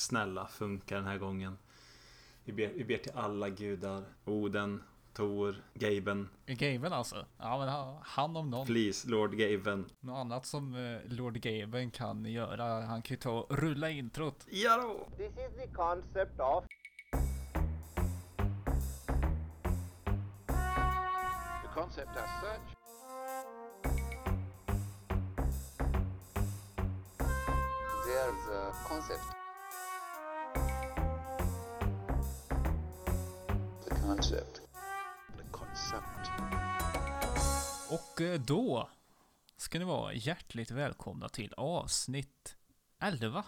[0.00, 1.58] snälla funka den här gången.
[2.44, 4.04] Vi ber, vi ber till alla gudar.
[4.24, 6.28] Oden, Tor, Gaben.
[6.46, 7.26] Gaben alltså?
[7.38, 8.66] Ja men han- om någon.
[8.66, 9.84] Please, Lord Gaben.
[10.00, 12.64] Något annat som eh, Lord Gaben kan göra.
[12.86, 14.46] Han kan ju ta och rulla introt.
[14.50, 15.08] Ja då!
[15.16, 16.64] This is the concept of
[21.62, 22.76] The concept as such
[28.06, 29.39] There's a concept.
[34.10, 36.30] The concept.
[37.90, 38.88] Och eh, då
[39.56, 42.56] ska ni vara hjärtligt välkomna till avsnitt
[42.98, 43.44] 11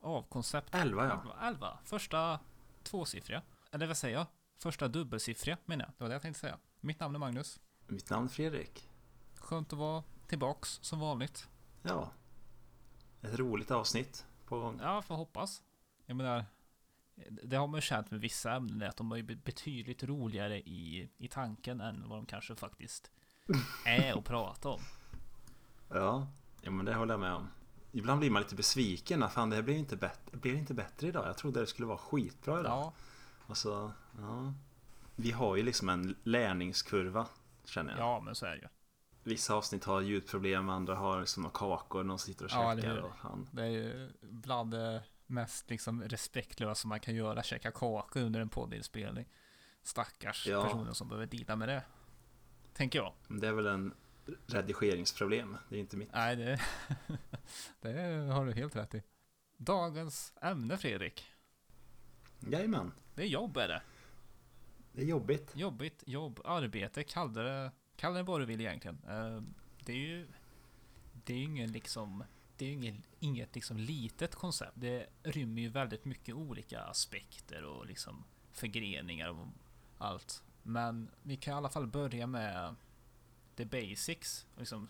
[0.00, 1.48] av Koncept 11 ja.
[1.48, 1.78] 11.
[1.84, 2.40] Första
[2.82, 3.42] tvåsiffriga.
[3.70, 4.26] Eller vad säger jag?
[4.58, 5.92] Första dubbelsiffriga menar jag.
[5.98, 6.58] Det var det jag tänkte säga.
[6.80, 7.60] Mitt namn är Magnus.
[7.86, 8.90] Mitt namn är Fredrik.
[9.34, 11.48] Skönt att vara tillbaks som vanligt.
[11.82, 12.10] Ja.
[13.22, 14.80] Ett roligt avsnitt på gång.
[14.82, 15.62] Ja, får hoppas.
[16.06, 16.44] Jag menar,
[17.42, 21.28] det har man ju känt med vissa ämnen att de är betydligt roligare i, i
[21.28, 23.10] tanken än vad de kanske faktiskt
[23.86, 24.80] är att prata om.
[25.88, 26.26] Ja.
[26.62, 27.48] ja, men det håller jag med om.
[27.92, 29.22] Ibland blir man lite besviken.
[29.22, 31.26] Ah, Fan, det här blir inte, bättre, blir inte bättre idag.
[31.26, 32.72] Jag trodde det skulle vara skitbra idag.
[32.72, 32.92] Ja,
[33.46, 34.52] Och så, ja.
[35.16, 37.26] Vi har ju liksom en lärningskurva,
[37.64, 38.00] känner jag.
[38.00, 38.68] ja men så är det ju.
[39.22, 42.94] Vissa avsnitt har ljudproblem, andra har liksom några kakor, någon sitter och Ja, eller käkar.
[42.94, 43.02] hur?
[43.04, 43.48] och fan.
[43.52, 48.48] Det är ju bland det mest liksom respektlösa man kan göra, käka kakor under en
[48.48, 49.26] poddinspelning.
[49.82, 50.64] Stackars Ja.
[50.64, 51.82] personen som behöver dela med det.
[52.72, 53.12] Tänker jag.
[53.28, 53.94] Det är väl en
[54.46, 55.56] redigeringsproblem.
[55.68, 56.12] Det är inte mitt.
[56.12, 56.60] Nej, det,
[57.80, 57.92] det
[58.32, 59.02] har du helt rätt i.
[59.56, 61.30] Dagens ämne Fredrik,
[62.40, 62.92] Jajamän.
[63.14, 63.82] det är jobb är det.
[64.92, 65.52] Det är jobbigt.
[65.56, 68.98] Jobbigt, jobb, arbete, kalla det, kalla det vad du vill egentligen.
[69.08, 69.42] Eh,
[69.84, 70.28] Det är ju,
[71.12, 72.24] det är ju ingen liksom,
[72.56, 74.72] det är ju inget, inget liksom litet koncept.
[74.74, 79.46] Det rymmer ju väldigt mycket olika aspekter och liksom förgreningar och
[79.98, 80.42] allt.
[80.62, 82.74] Men vi kan i alla fall börja med
[83.56, 84.46] the basics.
[84.56, 84.88] Liksom,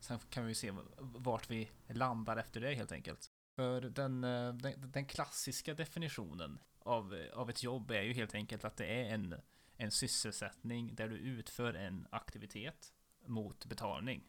[0.00, 3.30] sen kan vi se vart vi landar efter det helt enkelt.
[3.56, 8.64] För den, eh, den, den klassiska definitionen av, av ett jobb är ju helt enkelt
[8.64, 9.34] att det är en
[9.78, 12.92] en sysselsättning där du utför en aktivitet
[13.26, 14.24] mot betalning.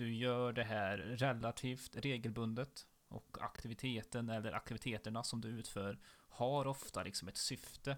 [0.00, 7.02] Du gör det här relativt regelbundet och aktiviteten eller aktiviteterna som du utför har ofta
[7.02, 7.96] liksom ett syfte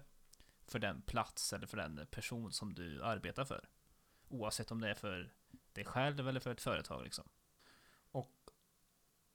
[0.67, 3.69] för den plats eller för den person som du arbetar för.
[4.27, 5.33] Oavsett om det är för
[5.73, 7.29] dig själv eller för ett företag liksom.
[8.11, 8.49] Och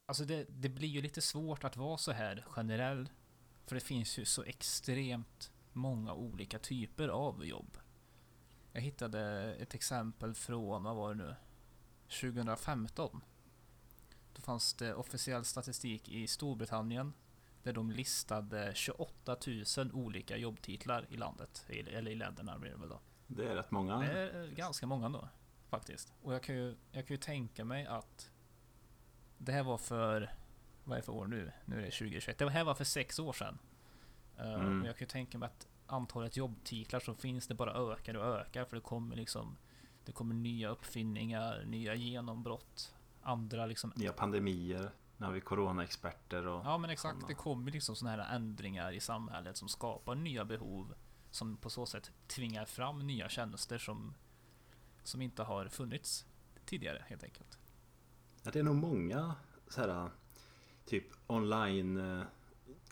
[0.06, 3.08] alltså det, det blir ju lite svårt att vara så här generell
[3.66, 7.78] för det finns ju så extremt många olika typer av jobb.
[8.72, 11.34] Jag hittade ett exempel från, vad var det nu?
[12.08, 13.20] 2015.
[14.32, 17.12] Då fanns det officiell statistik i Storbritannien
[17.62, 19.36] där de listade 28
[19.76, 21.66] 000 olika jobbtitlar i landet.
[21.68, 23.00] Eller i länderna blir det väl då.
[23.26, 23.98] Det är rätt många.
[23.98, 25.28] Det är eh, ganska många då,
[25.68, 26.12] faktiskt.
[26.22, 28.30] Och jag kan ju, jag kan ju tänka mig att
[29.38, 30.34] det här var för,
[30.84, 31.52] vad är det för år nu?
[31.64, 32.38] Nu är det 2021.
[32.38, 33.58] Det här var för sex år sedan.
[34.40, 34.84] Uh, Mm.
[34.84, 38.64] Jag kan ju tänka mig att antalet jobbtitlar som finns det bara ökar och ökar
[38.64, 39.56] för det kommer liksom
[40.08, 44.90] Det kommer nya uppfinningar, nya genombrott Andra liksom Nya pandemier.
[45.16, 46.64] Nu har vi coronaexperter och...
[46.64, 47.28] Ja men exakt, sådana.
[47.28, 50.94] det kommer liksom sådana här ändringar i samhället som skapar nya behov
[51.30, 54.14] Som på så sätt tvingar fram nya tjänster som
[55.02, 56.26] Som inte har funnits
[56.64, 57.58] tidigare helt enkelt
[58.42, 59.34] Ja, det är nog många
[59.68, 60.10] så här
[60.84, 62.26] typ online eh,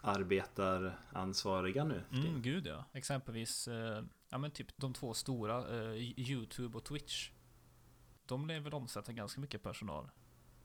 [0.01, 2.03] arbetaransvariga nu.
[2.13, 2.85] Mm, gud ja.
[2.93, 5.95] Exempelvis, eh, ja men typ de två stora, eh,
[6.31, 7.31] YouTube och Twitch.
[8.27, 10.11] De lär väl omsätta ganska mycket personal.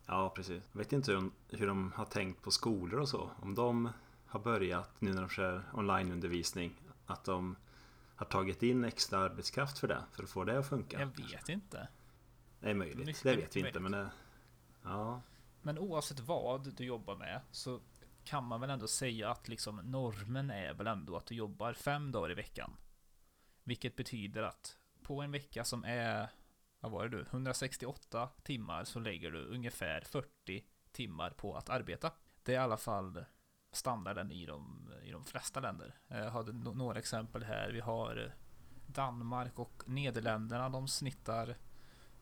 [0.05, 0.63] Ja, precis.
[0.71, 3.31] Jag vet inte hur de, hur de har tänkt på skolor och så.
[3.41, 3.89] Om de
[4.25, 6.73] har börjat nu när de kör onlineundervisning.
[7.05, 7.55] Att de
[8.15, 10.03] har tagit in extra arbetskraft för det.
[10.11, 10.99] För att få det att funka.
[10.99, 11.87] Jag vet inte.
[12.59, 13.05] Det är möjligt.
[13.05, 13.79] Mycket det vet vi inte.
[13.79, 14.11] Men det,
[14.83, 15.21] ja,
[15.61, 17.79] Men oavsett vad du jobbar med så
[18.23, 22.11] kan man väl ändå säga att liksom normen är väl ändå att du jobbar fem
[22.11, 22.73] dagar i veckan.
[23.71, 26.29] Vilket betyder att på en vecka som är,
[26.79, 32.11] vad var det du, 168 timmar så lägger du ungefär 40 timmar på att arbeta.
[32.43, 33.25] Det är i alla fall
[33.71, 35.95] standarden i de, i de flesta länder.
[36.07, 37.71] Eh, jag hade några exempel här.
[37.71, 38.31] Vi har eh,
[38.87, 40.69] Danmark och Nederländerna.
[40.69, 41.57] De snittar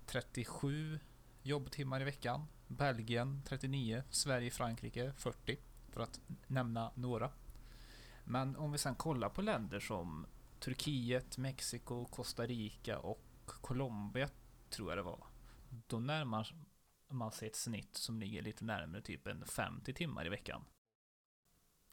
[0.06, 1.00] 37
[1.42, 2.46] jobbtimmar i veckan.
[2.68, 5.58] Belgien 39, Sverige, Frankrike 40
[5.90, 7.32] för att nämna några.
[8.24, 10.26] Men om vi sen kollar på länder som
[10.60, 14.30] Turkiet, Mexiko, Costa Rica och Colombia
[14.70, 15.28] tror jag det var.
[15.88, 16.56] Då närmar
[17.08, 20.66] man sig ett snitt som ligger lite närmare typ en 50 timmar i veckan.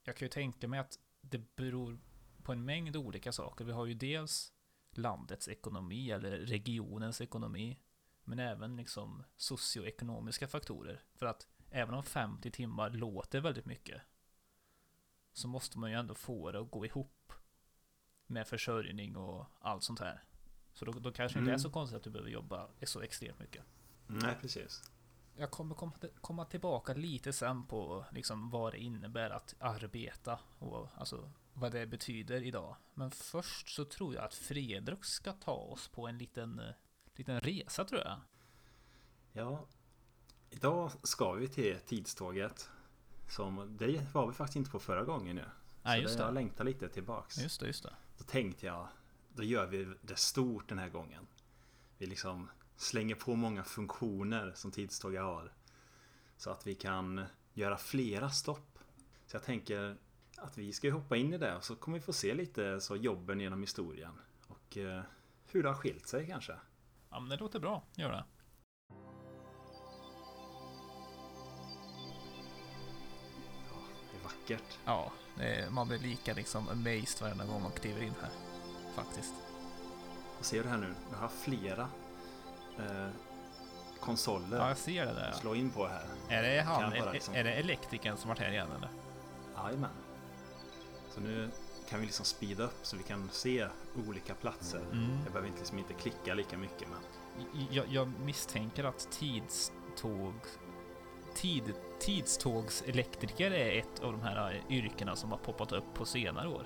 [0.02, 1.98] jag kan ju tänka mig att det beror
[2.42, 3.64] på en mängd olika saker.
[3.64, 4.52] Vi har ju dels
[4.90, 7.78] landets ekonomi eller regionens ekonomi.
[8.24, 11.02] Men även liksom socioekonomiska faktorer.
[11.14, 14.02] För att även om 50 timmar låter väldigt mycket.
[15.32, 17.32] Så måste man ju ändå få det att gå ihop.
[18.26, 20.23] Med försörjning och allt sånt här.
[20.73, 21.58] Så då, då kanske det inte är Mm.
[21.58, 23.64] så konstigt att du behöver jobba så extremt mycket.
[24.06, 24.90] Nej, precis.
[25.37, 30.88] Jag kommer komma, komma tillbaka lite sen på liksom vad det innebär att arbeta och
[30.96, 32.76] alltså vad det betyder idag.
[32.94, 36.75] Men först så tror jag att Fredrik ska ta oss på en liten, eh,
[37.14, 38.20] liten resa tror jag.
[39.32, 39.67] Ja,
[40.50, 42.70] idag ska vi till tidståget.
[43.29, 45.44] Som, det var vi faktiskt inte på förra gången nu.
[45.82, 47.38] Nej, så just det, jag längtar lite tillbaks.
[47.43, 47.94] Just det, just det.
[48.18, 48.88] Då tänkte jag,
[49.34, 51.26] då gör vi det stort den här gången.
[51.98, 55.52] Vi liksom slänger på många funktioner som tidståget har.
[56.36, 58.78] Så att vi kan göra flera stopp.
[59.26, 59.96] Så jag tänker
[60.36, 62.96] att vi ska hoppa in i det och så kommer vi få se lite så
[62.96, 64.12] jobben genom historien.
[64.46, 65.02] Och eh,
[65.46, 66.56] hur det har skilt sig kanske.
[67.10, 67.84] Ja, men det låter bra.
[67.94, 68.24] Gör det.
[74.12, 74.78] Det är vackert.
[74.84, 75.12] Ja,
[75.70, 78.30] man blir lika liksom amazed varenda gång man kliver in här.
[78.94, 79.34] Faktiskt.
[80.38, 80.94] Och ser du här nu?
[81.10, 81.88] Jag har flera
[82.78, 83.08] eh,
[84.00, 85.32] konsoler Ja, jag ser det där.
[85.32, 86.04] slå in på här.
[86.28, 86.90] Är det han?
[86.90, 88.88] Bara Är, liksom- är det elektrikern som varit här igen eller?
[89.56, 89.90] Jajamän.
[91.14, 91.50] Så nu
[91.88, 93.66] kan vi liksom speeda upp så vi kan se
[94.08, 94.80] olika platser.
[94.92, 95.10] Mm.
[95.24, 96.98] Jag behöver inte, liksom inte klicka lika mycket men
[97.70, 100.34] Jag, jag misstänker att tidståg...
[101.36, 106.62] Tid, tidstågselektriker är ett av de här yrkena som har poppat upp på senare år.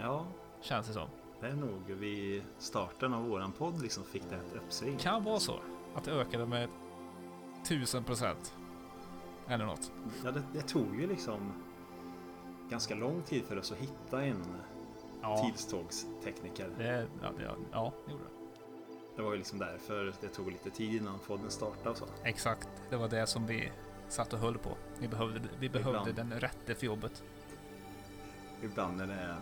[0.00, 0.26] ja,
[0.60, 1.08] Känns det som.
[1.40, 4.96] det är nog vid starten av våran podd liksom fick det ett uppsving.
[4.98, 5.54] Kan vara så.
[5.94, 6.68] Att det ökade med
[7.68, 8.54] tusen procent.
[9.48, 9.92] Eller något.
[10.24, 11.52] Ja, det, det tog ju liksom
[12.70, 14.44] ganska lång tid för oss att hitta en
[15.22, 16.70] Ja, tidstågstekniker.
[16.78, 18.39] det, ja, det, ja, det gjorde det.
[19.20, 22.04] Det var ju liksom därför det tog lite tid innan podden startade och så.
[22.24, 22.68] Exakt.
[22.90, 23.72] Det var det som vi
[24.08, 24.76] satt och höll på.
[24.98, 26.30] Vi behövde, vi behövde Ibland.
[26.30, 27.22] den rätte för jobbet.
[28.62, 29.36] Ibland när det är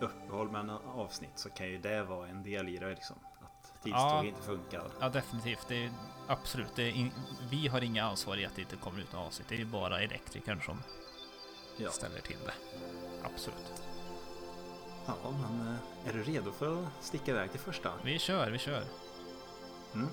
[0.00, 3.16] uppehåll mellan avsnitt så kan ju det vara en del i det liksom.
[3.40, 4.24] Att tidståg Ja.
[4.24, 4.90] inte funkar.
[5.00, 5.68] Ja, definitivt.
[5.68, 5.92] Det är,
[6.26, 6.76] absolut.
[6.76, 7.10] Det är in,
[7.50, 9.48] vi har inga ansvar i att det inte kommer ut något avsnitt.
[9.48, 10.82] Det är ju bara elektrikern som
[11.76, 11.90] Ja.
[11.90, 12.54] ställer till det.
[13.22, 13.82] Absolut.
[15.06, 17.92] Ja, men eh, är du redo för att sticka iväg till första?
[18.04, 18.82] Vi kör, vi kör.
[19.94, 20.08] Mm.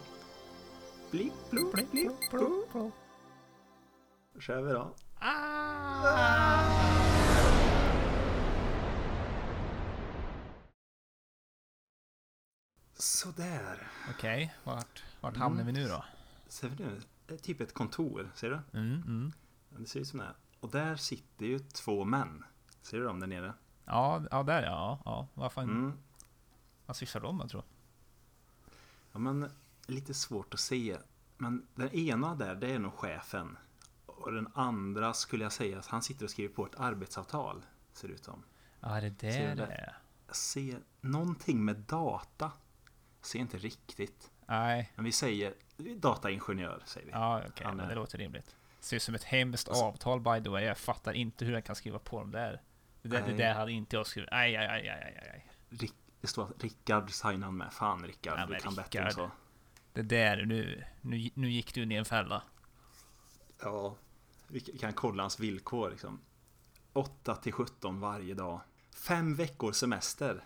[1.12, 2.94] Blipp, plopp, blipp, plopp.
[4.33, 4.94] Då kör vi då.
[12.94, 13.88] Sådär.
[14.10, 15.42] Okej, vart, vart Mm.
[15.42, 16.06] hamnar vi nu då?
[16.48, 17.01] Ser vi nu?
[17.27, 18.31] Det är typ ett kontor.
[18.36, 18.80] Ser du?
[18.80, 19.31] Mm, mm.
[19.69, 20.25] Det ser ut som det.
[20.25, 20.33] är.
[20.60, 22.44] Och där sitter ju två män.
[22.81, 23.54] Ser du dem där nere?
[23.86, 25.00] Ja, ja, där ja.
[25.06, 25.27] ja.
[25.33, 25.94] Vad fan, Mm.
[26.86, 27.72] vad sysslar de med tror jag?
[29.12, 29.51] Ja, men
[29.88, 30.98] lite svårt att se.
[31.38, 33.58] Men den ena där, det är nog chefen.
[34.06, 37.66] Och den andra skulle jag säga att han sitter och skriver på ett arbetsavtal.
[37.94, 38.44] Ser det ut som.
[38.80, 39.98] Ja, det där det är.
[40.28, 42.52] Jag ser någonting med data.
[43.20, 44.32] Jag ser inte riktigt.
[44.46, 47.12] Nej, Men vi säger dataingenjör, säger vi.
[47.12, 48.56] ja okej, Han men det låter rimligt.
[48.80, 50.64] Ser ut som ett hemskt Alltså- avtal by the way.
[50.64, 52.62] Jag fattar inte hur jag kan skriva på dem där.
[53.02, 54.30] Det där, det där hade inte jag skrivit.
[54.32, 55.51] Aj, aj, aj, aj, aj.
[55.70, 57.74] Rick, det står att Rickard signar med.
[57.74, 59.13] Fan Rickard, Ja, du kan bättre än Rickard.
[59.13, 59.32] så.
[59.96, 62.44] Det där, nu, nu, nu gick du ner i en fälla.
[63.62, 63.96] Ja,
[64.48, 66.20] vi kan kolla hans villkor liksom.
[66.94, 68.62] 8 till 17 varje dag.
[68.96, 70.44] Fem veckor semester.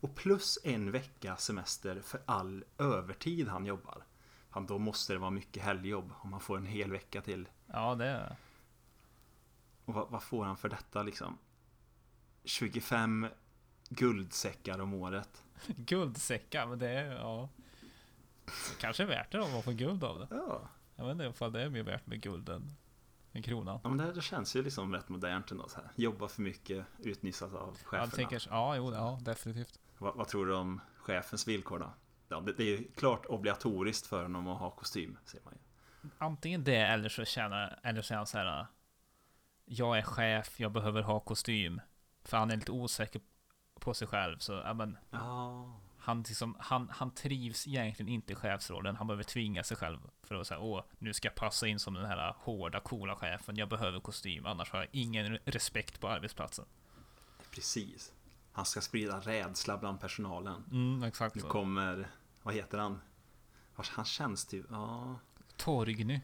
[0.00, 4.04] Och plus en vecka semester för all övertid han jobbar.
[4.50, 7.48] Fan, då måste det vara mycket helgjobb om han får en hel vecka till.
[7.66, 8.36] Ja, det...
[9.84, 11.38] Och vad, vad får han för detta liksom?
[12.44, 13.26] 25
[13.88, 15.42] guldsäckar om året.
[15.66, 17.48] Guldsäckar, men det är, ja...
[18.80, 20.26] Kanske är värt det om man får guld av det.
[20.30, 22.76] Ja, Jag vet inte ifall det är mer värt med guld än
[23.32, 23.80] en krona.
[23.82, 25.90] ja men det, här, det känns ju liksom rätt modernt ändå så här.
[25.94, 28.10] Jobba för mycket, utnyttjas av cheferna.
[28.10, 29.78] tänker, ja, jo, ja, definitivt.
[29.98, 31.90] Vad, vad tror du om chefens villkor då?
[32.28, 35.60] Ja, det, det är ju klart obligatoriskt för honom att ha kostym, ser man ju.
[36.18, 38.66] Antingen det eller så känner, eller så är han så här.
[39.64, 41.80] Jag är chef, jag behöver ha kostym.
[42.24, 43.20] För han är lite osäker
[43.80, 48.36] på sig själv, så ja, men Ja, han, liksom, han, han trivs egentligen inte i
[48.36, 48.96] chefsrollen.
[48.96, 51.94] Han behöver tvinga sig själv för att säga åh, nu ska jag passa in som
[51.94, 53.56] den här hårda, coola chefen.
[53.56, 56.64] Jag behöver kostym, annars har jag ingen respekt på arbetsplatsen.
[57.50, 58.12] precis.
[58.52, 60.64] Han ska sprida rädsla bland personalen.
[60.70, 61.48] Mm, exakt Nu så.
[61.48, 62.10] kommer,
[62.42, 63.00] vad heter han?
[63.74, 65.18] Han känns typ, ja,
[65.56, 66.20] Torgny.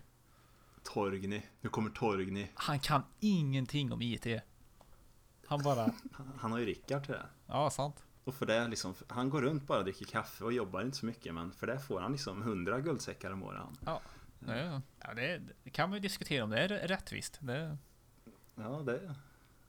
[0.82, 1.42] Torgny.
[1.60, 2.48] Nu kommer Torgny.
[2.54, 4.26] Han kan ingenting om IT.
[5.46, 5.92] Han bara...
[6.12, 7.26] Han, han har ju Rickard till det.
[7.46, 8.04] Ja, sant.
[8.24, 11.06] Och för det liksom, han går runt bara och dricker kaffe och jobbar inte så
[11.06, 13.62] mycket men för det får han liksom 100 guldsäckar om året.
[13.86, 14.00] Ja.
[14.46, 17.38] Ja, ja det, det kan man ju diskutera om det är rättvist.
[17.40, 17.76] Det,
[18.54, 19.14] Ja, det,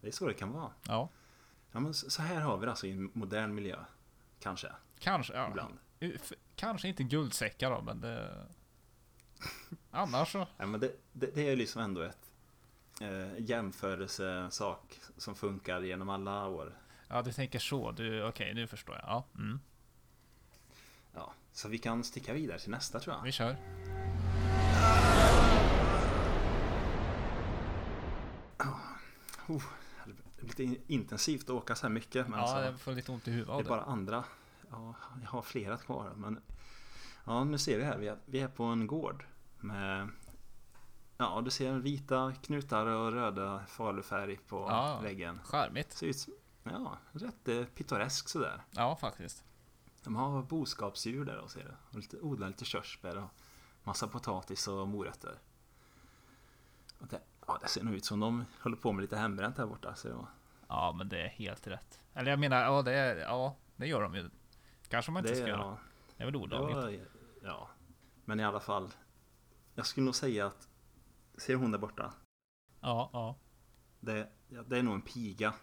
[0.02, 0.72] det är så det kan vara.
[0.88, 1.10] ja,
[1.74, 3.78] Ja, men så här har vi det alltså i en modern miljö.
[4.40, 5.34] Kanske, kanske.
[5.34, 5.50] Ja.
[5.50, 5.78] ibland.
[6.56, 8.46] Kanske inte guldsäckar då, men det...
[9.92, 10.48] Annars så.
[10.58, 12.32] Ja, men det, det, det är liksom ändå ett
[13.02, 16.78] eh, jämförelsesak som funkar genom alla år.
[17.14, 17.92] Ja, du tänker så.
[17.92, 19.04] Du, okej, nu förstår jag.
[19.08, 19.60] Ja, mm.
[21.14, 23.24] Ja, så vi kan sticka vidare till nästa tror jag.
[23.24, 23.56] vi kör.
[29.48, 29.64] Oh,
[30.36, 32.28] det är lite in- intensivt att åka så här mycket.
[32.28, 33.70] Men Ja, så, jag får lite ont i huvudet det är det.
[33.70, 34.24] bara andra.
[34.72, 36.12] Ja, jag har flera kvar.
[36.16, 36.40] Men
[37.26, 37.98] ja, nu ser vi här.
[37.98, 39.26] Vi är, vi är på en gård
[39.60, 40.10] med
[41.18, 45.00] Ja, du ser vita knutar och röda falufärg på Ja.
[45.04, 45.40] väggen.
[45.44, 45.94] Charmigt.
[45.94, 48.62] Ser ut som, ja, rätt eh, pittoresk sådär.
[48.72, 49.44] Ja, faktiskt.
[50.04, 51.76] De har boskapsdjur där och ser det.
[51.90, 53.30] Och lite, odlar lite körsbär och
[53.84, 55.40] massa potatis och morötter.
[57.00, 59.66] Och det, ja, det ser nog ut som de håller på med lite hembränt här
[59.66, 59.96] borta.
[59.96, 60.16] Så det
[60.68, 62.00] Ja, men det är helt rätt.
[62.14, 64.30] Eller jag menar, ja, det, är, ja, det gör de ju.
[64.88, 65.60] Kanske man inte det, ska göra.
[65.60, 65.78] ja,
[66.18, 66.78] Det är väl olagligt.
[66.78, 67.00] var,
[67.50, 67.70] ja,
[68.26, 68.94] men i alla fall.
[69.76, 70.68] Jag skulle nog säga att
[71.38, 72.14] Ser hon där borta?
[72.82, 73.36] Ja, ja.
[74.00, 75.54] Det, ja, det är nog en piga.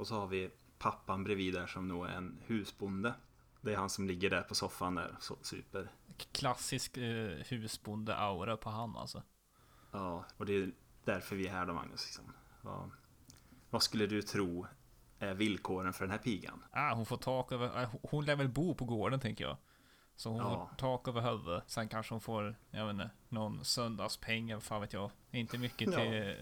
[0.00, 3.14] Och så har vi pappan bredvid där som nog är en husbonde.
[3.60, 5.88] Det är han som ligger där på soffan där, så super.
[6.32, 9.22] Klassisk eh, husbonde-aura på han alltså.
[9.92, 10.72] Ja, och det är
[11.04, 12.04] därför vi är här då Magnus.
[12.06, 12.32] Liksom.
[12.62, 12.90] Vad,
[13.70, 14.66] vad skulle du tro
[15.18, 16.64] är villkoren för den här pigan?
[16.70, 17.82] Ah, hon får tak över...
[17.82, 19.56] eh, Hon lär väl bo på gården tänker jag.
[20.16, 20.68] Så hon Ja.
[20.70, 21.64] får tak över huvudet.
[21.66, 25.10] Sen kanske hon får, jag vet inte, någon söndagspeng eller fan vet jag.
[25.30, 25.98] Inte mycket Ja.
[25.98, 26.34] till eh,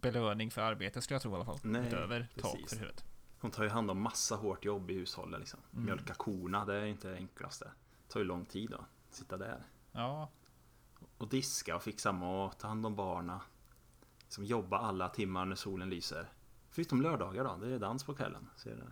[0.00, 1.58] belöning för arbete skulle jag tro i alla fall.
[1.62, 2.70] Nej, Utöver tak precis.
[2.70, 3.04] för huvudet.
[3.40, 5.40] Hon tar ju hand om massa hårt jobb i hushållet.
[5.40, 5.60] Liksom.
[5.72, 5.84] Mm.
[5.84, 7.64] Mjölka korna, det är inte det enklaste.
[8.06, 9.62] Det tar ju lång tid att sitta där.
[9.92, 10.30] Ja,
[11.18, 13.40] Och diska och fixa mat, ta hand om barna.
[14.28, 16.28] Som jobba alla timmar när solen lyser.
[16.70, 18.50] Förutom lördagar då, det är dans på kvällen.
[18.56, 18.82] Ser du?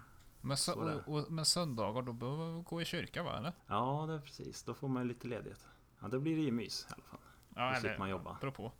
[0.40, 3.52] men, Så och, och, men söndagar då behöver man gå i kyrka va eller?
[3.66, 4.62] Ja, det är precis.
[4.62, 5.68] Då får man lite ledighet.
[6.00, 7.18] Ja, då blir det ju mys i alla fall.
[7.54, 8.36] Ja, Då slipper man jobba.
[8.40, 8.72] Beror på.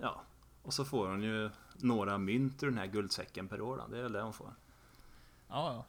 [0.00, 0.22] Ja,
[0.64, 3.76] och så får hon ju några mynt ur den här guldsäcken per år.
[3.76, 3.86] Då.
[3.86, 4.54] Det är väl det hon får.
[5.48, 5.86] Ja, ja.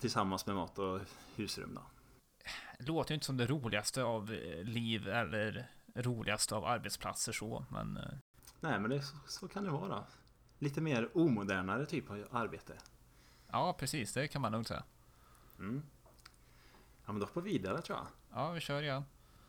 [0.00, 1.00] Tillsammans med mat och
[1.36, 1.82] husrum då.
[2.78, 7.96] Låter ju inte som det roligaste av eh, liv eller roligaste av arbetsplatser så, men
[7.96, 8.02] eh,
[8.60, 10.04] Nej, men det, så, så kan det vara.
[10.58, 12.72] Lite mer omodernare typ av arbete.
[13.52, 14.82] ja, precis, det kan man nog säga.
[15.58, 15.82] Mm.
[17.06, 18.06] Ja, men då hoppar vi vidare tror jag.
[18.32, 19.04] Ja, vi kör igen.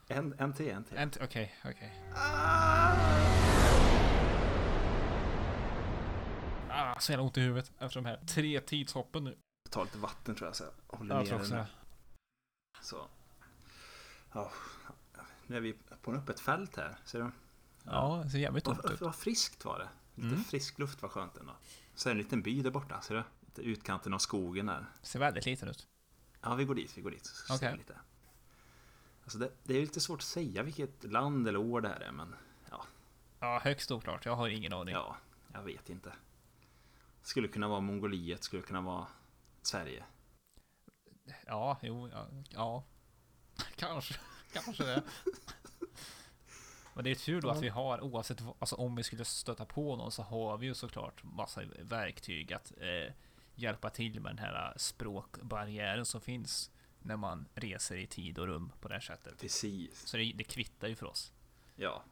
[0.07, 1.21] En, en till, en till.
[1.23, 1.93] Okej, okej.
[2.15, 2.95] Ah,
[6.99, 9.37] så jävla ont i huvudet efter de här tre tidshoppen nu.
[9.63, 11.67] Jag tar lite vatten tror jag så jag håller Jag ner tror också det.
[12.81, 13.07] Så.
[14.33, 14.51] Ja,
[15.47, 16.97] nu är vi på en öppet fält här.
[17.05, 17.31] Ser du?
[17.83, 19.01] Ja, det ser jävligt tomt ut.
[19.01, 19.89] vad friskt var det.
[20.15, 20.43] Lite Mm.
[20.43, 21.51] frisk luft var skönt ändå.
[21.95, 23.01] Så är det en liten by där borta.
[23.01, 23.23] Ser du?
[23.45, 24.85] Lite utkanten av skogen där.
[25.01, 25.87] Ser väldigt liten ut.
[26.41, 26.97] Ja, vi går dit.
[26.97, 27.31] Vi går dit.
[27.49, 27.77] Okej.
[27.77, 27.95] lite.
[29.23, 32.11] Alltså det, det är lite svårt att säga vilket land eller år det här är.
[32.11, 32.35] Men
[33.39, 34.25] Ja, högst oklart.
[34.25, 34.93] Jag har ingen aning.
[34.93, 35.17] ja,
[35.53, 36.13] jag vet inte.
[37.21, 38.43] Skulle kunna vara Mongoliet.
[38.43, 39.07] Skulle kunna vara
[39.61, 40.03] Sverige.
[41.45, 42.83] Ja, jo, ja, ja.
[43.75, 44.15] Kanske,
[44.53, 45.03] kanske det.
[46.93, 49.95] Men det är tur då att vi har, oavsett alltså om vi skulle stöta på
[49.95, 53.13] någon så har vi ju såklart massa verktyg att eh,
[53.55, 58.71] hjälpa till med den här språkbarriären som finns när man reser i tid och rum
[58.79, 59.39] på det här sättet.
[59.41, 60.07] Precis.
[60.07, 61.33] Så det, det kvittar ju för oss.
[61.75, 62.03] Ja.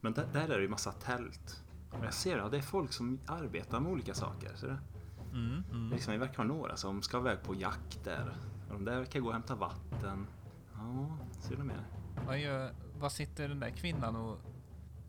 [0.00, 1.62] Men där, där är det ju massa tält.
[1.90, 4.54] Och jag ser att det är folk som arbetar med olika saker.
[4.54, 4.76] Ser du?
[5.38, 5.90] Mm, mm.
[5.90, 8.36] Liksom, vi verkar ha några som ska iväg på jakt där.
[8.68, 10.26] Och de där verkar gå och hämta vatten.
[10.74, 11.86] Ja, ser du mer?
[12.26, 14.38] Vad, gör, vad sitter den där kvinnan och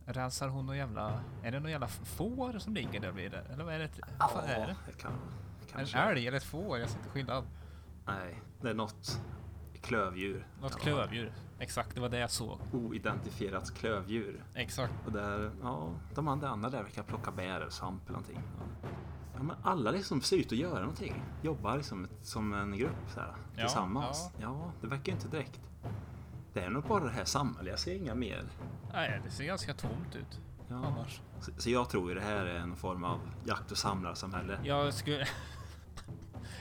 [0.05, 1.23] rensar hon någon jävla...
[1.43, 3.39] Är det någon jävla får som ligger där bredvid?
[3.53, 3.89] Eller vad är det?
[4.19, 4.75] Vad fan är det?
[4.87, 5.17] det kan, En
[5.71, 5.97] kanske.
[5.97, 6.77] älg eller ett får?
[6.79, 7.43] Jag ser inte skillnad.
[8.05, 9.21] Nej, det är något
[9.81, 10.47] klövdjur.
[10.61, 11.31] Något klövdjur.
[11.59, 12.59] Exakt, det var det jag såg.
[12.73, 14.43] Oidentifierat klövdjur.
[14.55, 14.93] Exakt.
[15.05, 18.39] Och där, ja, de andra, där verkar plocka bär eller svamp eller någonting.
[18.57, 18.87] Ja.
[19.35, 21.23] Ja, men alla liksom ser ut att göra någonting.
[21.41, 24.29] Jobbar liksom som en grupp så här, Ja, tillsammans.
[24.41, 24.71] Ja.
[24.81, 25.59] det verkar inte direkt.
[26.53, 27.71] Det är nog bara det här samhället.
[27.71, 28.43] Jag ser inga mer.
[28.93, 30.39] Nej, det ser ganska tomt ut.
[30.67, 30.75] Ja.
[30.75, 31.21] Annars.
[31.39, 34.59] Så, så jag tror ju det här är en form av jakt och samlarsamhälle.
[34.63, 35.27] Jag skulle...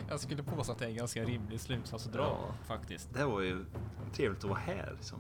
[0.08, 2.54] jag skulle påstå att det är en ganska rimlig slutsats att dra Ja.
[2.66, 3.14] faktiskt.
[3.14, 3.64] Det var ju
[4.12, 4.92] trevligt att vara här.
[4.96, 5.18] Liksom.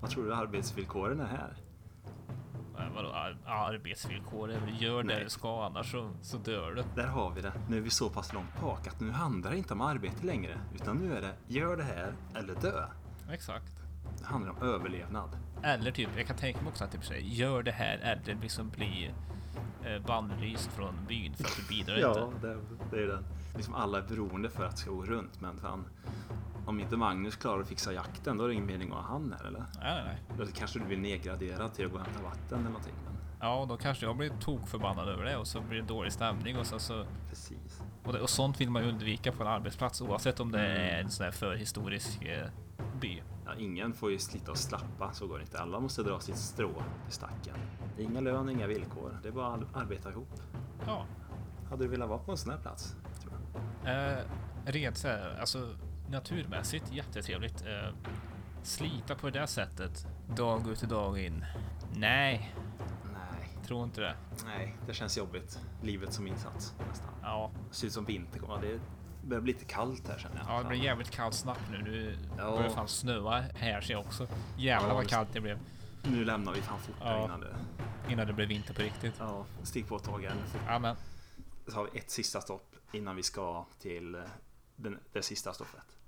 [0.00, 1.54] Vad tror du arbetsvillkoren är här?
[2.76, 4.50] Ja, vadå, ar- arbetsvillkor.
[4.80, 5.24] Gör det Nej.
[5.24, 6.84] du ska annars så, så dör du.
[7.02, 7.52] Där har vi det.
[7.68, 10.60] Nu är vi så pass långt bak att nu handlar det inte om arbete längre.
[10.74, 12.84] Utan nu är det gör det här eller dö.
[13.32, 13.72] Exakt.
[14.18, 15.36] Det handlar om överlevnad.
[15.62, 18.70] Eller typ, jag kan tänka mig också att typ säga gör det här eller liksom
[18.70, 19.10] bli
[19.84, 22.46] eh, bannlyst från byn för att du bidrar Ja, inte.
[22.46, 22.58] det,
[22.90, 23.24] det är den.
[23.54, 25.40] Liksom alla är beroende för att det ska gå runt.
[25.40, 25.84] Men fan,
[26.66, 29.34] om inte Magnus klarar att fixa jakten, då är det ingen mening att ha han
[29.38, 29.60] här eller?
[29.60, 30.36] Nej, nej, nej.
[30.40, 32.94] Eller kanske du blir nedgraderad till att gå och hämta vatten eller någonting.
[33.04, 36.58] Men Ja, då kanske jag blir tokförbannad över det och så blir det dålig stämning
[36.58, 37.82] och så, så precis.
[38.04, 40.80] och, det, och sånt vill man ju undvika på en arbetsplats oavsett om det Mm.
[40.96, 42.46] är en sån här förhistorisk eh,
[43.00, 43.22] by.
[43.46, 45.58] Ja, ingen får ju slita och slappa, så går det inte.
[45.58, 46.70] Alla måste dra sitt strå
[47.08, 47.56] i stacken.
[47.98, 49.18] Inga lön, inga villkor.
[49.22, 50.28] Det är bara att arbeta ihop.
[50.86, 51.04] Ja,
[51.70, 52.96] Hade du velat vara på en sån här plats?
[53.86, 54.18] Eh,
[54.64, 55.74] rent så här, alltså
[56.08, 57.62] naturmässigt jättetrevligt.
[57.66, 57.94] Eh,
[58.62, 60.06] slita på det där sättet
[60.36, 61.44] dag ut och dag in.
[61.96, 62.54] Nej,
[63.12, 64.14] Nej, tror inte det.
[64.44, 65.58] nej, det känns jobbigt.
[65.82, 67.08] Livet som insats nästan.
[67.22, 68.60] Ja, Det ser ut som vinter kommer.
[68.62, 68.80] Det
[69.24, 70.46] börjar bli lite kallt här känner jag.
[70.48, 71.82] ja det blir jävligt kallt snabbt nu.
[71.82, 72.50] Nu Ja.
[72.56, 74.26] börjar fan snöa här ser jag också.
[74.58, 75.58] Jävlar Ja, vad kallt det blev
[76.04, 77.24] Nu lämnar vi fan fort här Ja.
[77.24, 77.54] innan det...
[78.12, 79.14] innan det blev vinter på riktigt.
[79.18, 80.36] Ja, stig på igen.
[80.66, 80.96] Ja, men
[81.68, 84.20] Så har vi ett sista stopp innan vi ska till eh,
[84.76, 85.98] den, det sista stoppet.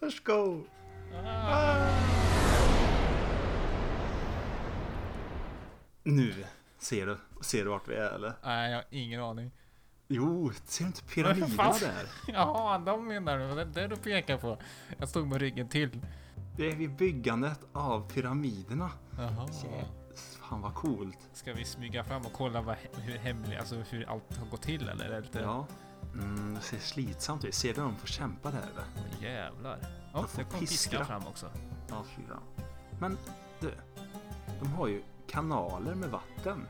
[0.00, 0.64] Let's go!
[6.02, 6.44] Nu
[6.78, 8.32] ser du, ser du vart vi är eller?
[8.44, 9.50] nej, jag har ingen aning.
[10.08, 12.08] Jo, ser du inte pyramiderna där?
[12.32, 13.54] Ja, de menar du.
[13.54, 14.58] Det är det du pekar på.
[14.98, 16.00] Jag stod med ryggen till.
[16.56, 18.90] Det är vid byggandet av pyramiderna.
[19.16, 19.48] Jaha.
[20.48, 21.18] Fan vad coolt.
[21.32, 24.88] Ska vi smyga fram och kolla vad, hur hemligt, alltså hur allt har gått till
[24.88, 25.20] eller?
[25.20, 25.40] Lite...
[25.40, 25.66] Ja.
[26.14, 27.54] Mm, det ser slitsamt ut.
[27.54, 28.84] Ser du dem får kämpa där eller?
[28.96, 29.78] Åh, jävlar.
[30.12, 30.90] Ja, får det kom piska.
[30.90, 31.50] piskan fram också.
[31.88, 32.22] Ja, fy.
[33.00, 33.18] Men
[33.60, 33.74] du,
[34.60, 36.66] de har ju kanaler med vatten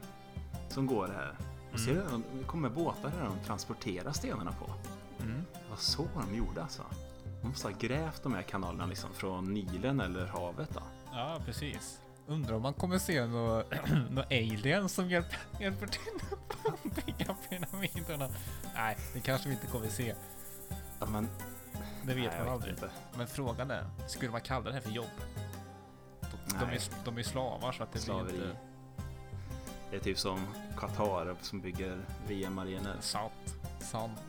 [0.68, 1.36] som går här.
[1.68, 1.78] Mm.
[1.78, 2.22] Ser du?
[2.38, 4.72] Det kommer båtar där de transporterar stenarna på.
[5.22, 5.44] Mm.
[5.52, 6.82] Det var så de gjorde alltså.
[7.42, 10.82] De måste ha grävt de här kanalerna liksom från Nilen eller havet då.
[11.12, 12.00] Ja, precis.
[12.28, 13.64] Undrar om man kommer se några
[14.10, 16.00] nå aliens som hjälper, hjälper till
[16.66, 18.28] att bygga pyramiderna.
[18.74, 20.14] Nej, det kanske vi inte kommer se.
[21.00, 21.28] Ja, men,
[22.06, 22.72] Det vet nej, man aldrig.
[22.74, 22.90] inte.
[23.16, 25.06] Men frågan är, skulle man kalla det här för jobb?
[26.20, 28.32] De, de, är, de är slavar så att det Slaveri.
[28.32, 28.56] blir inte
[29.90, 32.96] Det är typ som Qatar som bygger VM-arenor.
[33.00, 33.32] sant.
[33.80, 34.20] Sant.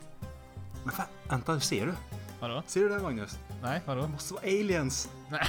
[0.84, 1.94] Men fan, vänta, ser du?
[2.40, 2.62] Vadå?
[2.66, 3.38] Ser du det Magnus?
[3.62, 4.00] Nej, vadå?
[4.02, 5.10] Det måste vara aliens!
[5.30, 5.46] Nej.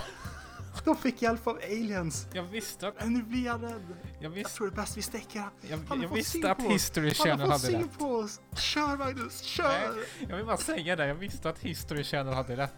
[0.86, 2.28] De fick hjälp av aliens!
[2.34, 2.96] Jag visste att...
[3.00, 3.82] Men nu blir jag rädd!
[4.02, 5.44] Jag Jag visste, tror det är bäst vi sticker.
[5.62, 6.62] jag, Han jag visste att.
[6.62, 8.00] History Han Channel har fått hade syn rätt.
[8.00, 8.42] på oss!
[8.58, 9.94] Kör Magnus, kör!
[10.30, 12.74] Jag vill bara säga det, jag visste att History Channel hade rätt.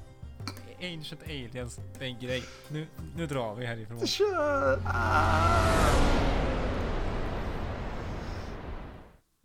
[0.82, 2.44] Ancient Aliens, det är en grej.
[2.70, 4.08] Nu, nu drar vi härifrån.
[4.08, 4.82] Kör!
[4.86, 5.90] Ah!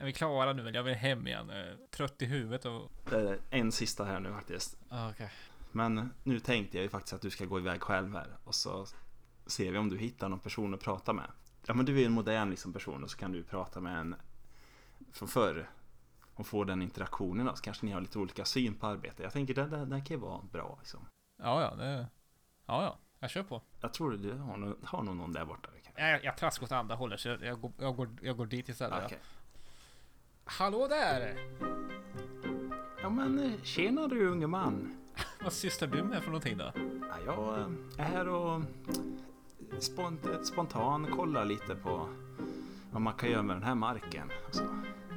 [0.00, 0.62] Är vi klara nu?
[0.62, 0.72] eller?
[0.78, 1.48] Jag vill hem igen.
[1.48, 2.90] Jag är Trött i huvudet och...
[3.10, 4.76] Det är en sista här nu faktiskt.
[4.88, 5.30] Ah, Okej.
[5.72, 8.86] Men nu tänkte jag ju faktiskt att du ska gå iväg själv här och så
[9.46, 11.30] ser vi om du hittar någon person att prata med.
[11.66, 14.14] Ja men du är en modern liksom person och så kan du prata med en
[15.12, 15.70] från förr
[16.34, 19.22] och få den interaktionen då, så kanske ni har lite olika syn på arbete.
[19.22, 21.06] Jag tänker det, det, det kan ju vara bra liksom.
[21.42, 22.06] Ja, ja, det...
[22.66, 22.98] Ja, ja.
[23.20, 23.62] Jag kör på.
[23.80, 25.68] Jag tror du har, nog- har nog någon där borta.
[25.96, 28.68] Jag, jag traskar åt andra hållet så jag, jag, går, jag, går, jag går dit
[28.68, 29.04] istället.
[29.04, 29.18] Okej.
[30.44, 31.38] Hallå där!
[33.02, 34.96] Ja men tjena du unge man.
[35.42, 36.72] Vad sysslar du med för någonting då?
[36.74, 37.66] Ja, jag eh,
[37.98, 38.62] är här och
[39.78, 42.08] spont spontan kollar lite på
[42.92, 44.30] vad man kan göra med den här marken.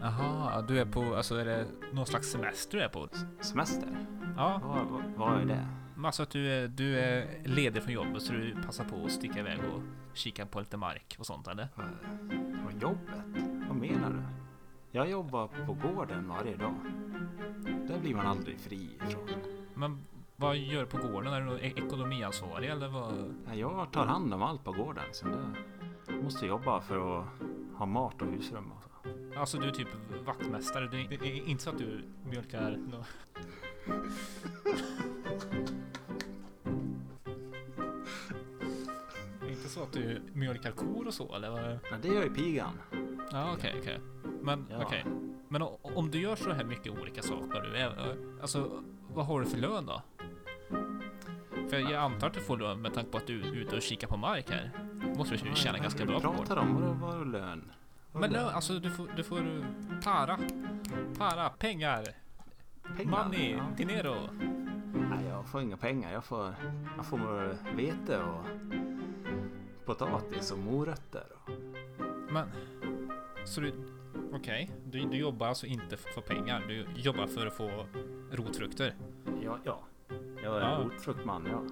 [0.02, 3.08] Jaha, du är på, alltså är det någon slags semester du är på?
[3.40, 4.08] semester,
[4.38, 5.68] Ja, vad, vad, vad är det?
[6.06, 9.40] alltså att du är, du är ledig från jobbet så du passar på att sticka
[9.40, 9.82] iväg och
[10.14, 11.68] kika på lite mark och sånt eller?
[11.76, 11.86] Vad,
[12.66, 13.44] vad jobbet?
[13.68, 14.22] Vad menar du?
[14.92, 16.76] Jag jobbar på gården varje dag.
[17.88, 19.30] Där blir man aldrig fri ifrån.
[19.74, 20.02] Men
[20.42, 21.34] vad gör du på gården?
[21.34, 23.34] Är du e- ekonomiansvarig eller vad?
[23.48, 25.04] Ja, Jag tar hand om allt på gården.
[25.12, 25.26] Så
[26.08, 27.26] det måste jobba för att
[27.78, 28.90] ha mat och husrum och så.
[29.40, 29.88] Alltså du är typ
[30.26, 30.88] vaktmästare.
[30.88, 32.62] Det är, inte så att du mjölkar
[39.42, 41.50] är inte så att du mjölkar kor och så eller?
[41.50, 41.62] vad?
[41.62, 42.74] Nej, det gör ju pigan.
[43.32, 44.00] Ja okej okej.
[44.42, 44.84] Men Ja.
[44.86, 45.06] okej.
[45.48, 49.46] Men om du gör så här mycket olika saker du är, alltså vad har du
[49.46, 50.02] för lön då?
[51.72, 53.82] För jag antar att du får lön med tanke på att du är ute och
[53.82, 54.72] kikar på mark här.
[55.18, 56.46] Måste du tjäna Vad ganska bra på gården.
[56.46, 57.00] pratar om?
[57.02, 57.72] Vadå lön?
[58.12, 59.66] Men lön, alltså du får, du får
[60.04, 60.40] para.
[61.18, 62.04] Para, pengar,
[62.98, 63.24] Pengar?
[63.26, 63.64] money, Ja.
[63.78, 64.16] dinero.
[65.10, 66.14] Nej, jag får inga pengar.
[66.14, 66.56] Jag får,
[66.98, 68.46] jag får vete och
[69.86, 71.24] potatis och morötter.
[71.46, 71.50] Och,
[72.32, 72.48] Men,
[73.46, 73.74] så du,
[74.34, 76.64] okej, du, du jobbar alltså inte för pengar.
[76.68, 77.86] Du jobbar för att få
[78.32, 78.96] rotfrukter.
[79.44, 79.80] ja, ja.
[80.44, 80.76] Jag är Ja.
[80.76, 81.64] en rotfruktman, ja.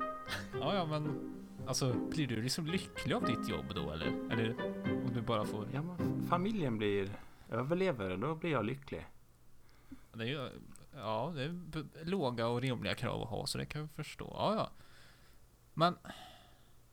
[0.59, 1.35] Ja, ja, men
[1.67, 4.07] alltså blir du liksom lycklig av ditt jobb då eller?
[4.31, 4.55] Eller
[5.05, 5.67] om du bara får...
[5.73, 7.09] ja men familjen blir
[7.49, 9.05] överlever, då blir jag lycklig.
[10.13, 10.49] Det är ju,
[10.95, 14.33] ja, det är låga och rimliga krav att ha så det kan jag förstå.
[14.37, 14.69] Ja, ja.
[15.73, 15.97] Men,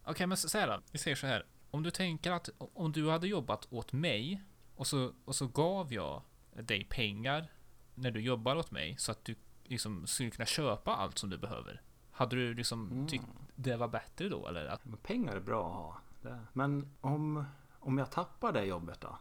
[0.04, 0.80] okej, men så så här då.
[0.92, 1.46] Vi säger så här.
[1.70, 4.42] Om du tänker att om du hade jobbat åt mig
[4.76, 7.46] och så, och så gav jag dig pengar
[7.94, 9.34] när du jobbar åt mig så att du
[9.70, 11.82] liksom skulle kunna köpa allt som du behöver.
[12.12, 13.06] Hade du liksom Mm.
[13.08, 13.24] tyckt
[13.54, 14.66] det var bättre då eller?
[14.66, 15.96] Att, Men pengar är bra att ha.
[16.22, 16.40] Det.
[16.52, 17.44] Men om,
[17.80, 19.18] om jag tappar det jobbet då?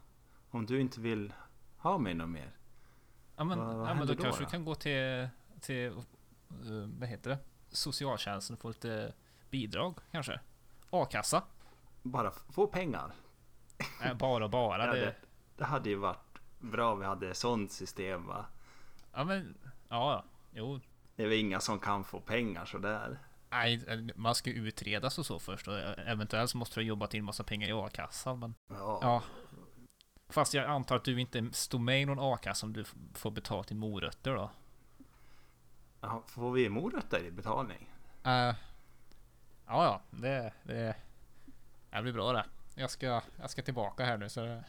[0.52, 1.34] Om du inte vill
[1.78, 2.52] ha mig något mer?
[3.36, 4.46] ja men, Vad- vad ja, men då då kanske då?
[4.46, 5.30] du kan gå till,
[5.62, 5.94] till eh,
[7.00, 7.38] vad heter det?
[7.70, 9.14] Socialtjänsten och få lite
[9.50, 10.40] bidrag kanske?
[10.90, 11.44] A-kassa?
[12.04, 13.12] Bara få pengar.
[14.02, 14.86] Nej, bara bara.
[14.88, 15.16] Ja, det, det,
[15.58, 18.46] det hade ju varit bra om vi hade ett sånt system va?
[19.14, 19.58] ja men,
[19.90, 20.24] ja.
[20.58, 20.80] Jo.
[21.16, 23.20] Det är väl inga som kan få pengar sådär.
[23.50, 27.14] Nej, man ska ju utredas och så först och eventuellt så måste du ha jobbat
[27.14, 28.40] in massa pengar i a-kassan.
[28.40, 29.00] Men Ja.
[29.02, 29.24] ja.
[30.30, 33.72] Fast jag antar att du inte står med i någon a-kassa om du får betalt
[33.72, 34.52] i morötter då?
[36.02, 37.90] Jaha, Får vi morötter i betalning?
[38.26, 38.56] Uh, ja,
[39.68, 40.96] ja, det, det,
[41.90, 42.46] det blir bra det.
[42.76, 44.64] Jag ska, jag ska tillbaka här nu så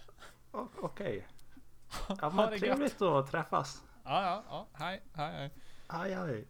[0.52, 1.26] Okej.
[2.08, 3.84] Ja, Ha men trevligt att träffas.
[4.04, 5.50] Ja, ja, ja, hej, hej, hej.
[5.86, 6.46] Aj, aj.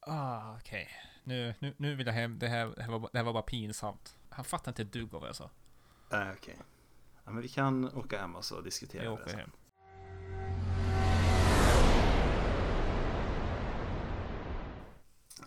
[0.00, 0.88] Ah, okej.
[1.24, 2.38] Nu, nu, nu vill jag hem.
[2.38, 4.16] Det här, det, här var, det här var bara pinsamt.
[4.30, 5.50] Han fattar inte ett dugg av vad jag sa.
[6.12, 6.56] Äh, Okej.
[7.24, 9.38] Ja, men vi kan åka hem och så diskutera Jag det åker sen.
[9.40, 9.50] hem.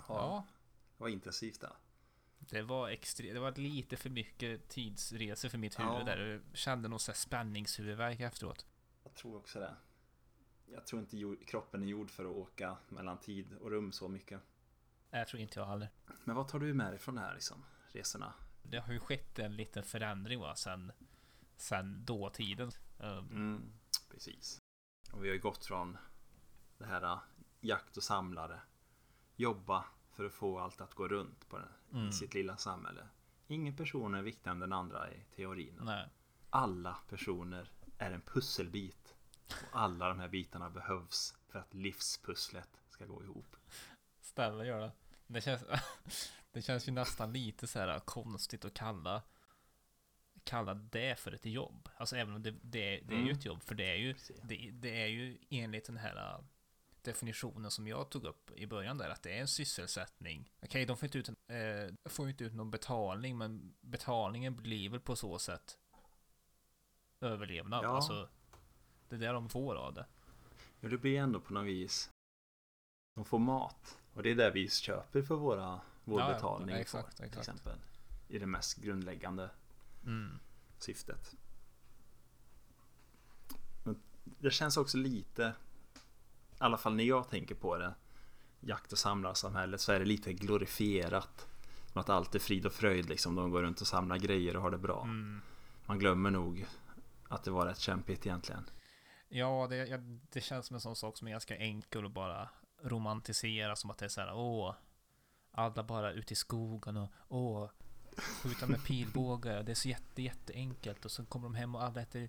[0.07, 0.45] Ja,
[0.97, 1.73] Det var intensivt där.
[2.39, 3.33] det var extremt.
[3.33, 6.03] Det var lite för mycket tidsresor för mitt huvud Ja.
[6.03, 6.17] där.
[6.17, 8.65] Jag kände någon här spänningshuvudvärk efteråt.
[9.03, 9.75] Jag tror också det.
[10.73, 14.41] Jag tror inte kroppen är gjord för att åka mellan tid och rum så mycket.
[15.09, 15.89] Jag tror inte jag heller.
[16.23, 17.65] Men vad tar du med dig från det här liksom?
[17.91, 18.33] Resorna?
[18.63, 20.91] Det har ju skett en liten förändring va, sen,
[21.57, 22.71] sen dåtiden.
[22.97, 23.73] Um, Mm,
[24.11, 24.59] precis.
[25.11, 25.97] Och vi har ju gått från
[26.77, 27.19] det här äh,
[27.61, 28.59] jakt och samlare.
[29.35, 32.09] Jobba för att få allt att gå runt på den, Mm.
[32.09, 33.07] i sitt lilla samhälle.
[33.47, 35.79] Ingen person är viktigare än den andra i teorin.
[35.81, 36.09] nej.
[36.49, 39.02] Alla personer är en pusselbit.
[39.47, 43.55] Och alla de här bitarna behövs för att livspusslet ska gå ihop.
[44.21, 44.91] Ställa gör det.
[45.27, 45.63] Det känns,
[46.51, 49.21] det känns ju nästan lite så här konstigt att kalla
[50.43, 51.89] kalla det för ett jobb.
[51.97, 53.31] Alltså även om det, det, det är ju Mm.
[53.37, 53.63] ett jobb.
[53.63, 56.43] För det är ju, det, det är ju enligt den här äh,
[57.01, 59.09] definitionen som jag tog upp i början där.
[59.09, 60.51] Att det är en sysselsättning.
[60.63, 63.37] Okej, de får inte ut, eh, får inte ut någon betalning.
[63.37, 65.77] Men betalningen blir väl på så sätt
[67.21, 67.83] överlevnad.
[67.83, 67.95] Ja.
[67.95, 68.29] Alltså,
[69.09, 70.05] det är det de får av det.
[70.79, 72.09] Ja, det blir ändå på något vis.
[73.15, 73.97] De får mat.
[74.13, 76.75] Och det är det vi köper för våra, vår Ja, ja, betalning.
[76.75, 77.47] exakt, får, till exakt.
[77.47, 77.77] exempel.
[78.27, 79.49] I det mest grundläggande
[80.05, 80.39] Mm.
[80.77, 81.35] syftet.
[83.83, 85.53] Men det känns också lite,
[86.51, 87.93] i alla fall när jag tänker på det,
[88.59, 91.47] jakt och samlarsamhället så är det lite glorifierat.
[91.91, 93.35] Som att allt är frid och fröjd liksom.
[93.35, 95.01] De går runt och samlar grejer och har det bra.
[95.03, 95.41] Mm.
[95.85, 96.65] Man glömmer nog
[97.29, 98.65] att det var rätt kämpigt egentligen.
[99.35, 99.97] Ja, det, ja,
[100.29, 102.49] det känns som en sån sak som är ganska enkel att bara
[102.81, 104.75] romantisera som att det är så här, åh,
[105.51, 107.69] alla bara ute i skogen och åh,
[108.17, 112.01] skjuta med pilbågar, det är så jätte, jätteenkelt och så kommer de hem och alla
[112.01, 112.21] äter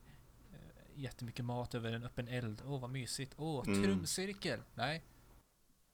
[0.52, 0.58] eh,
[0.94, 3.82] jättemycket mat över en öppen eld, åh vad mysigt, åh, Mm.
[3.82, 5.04] trumcirkel, nej,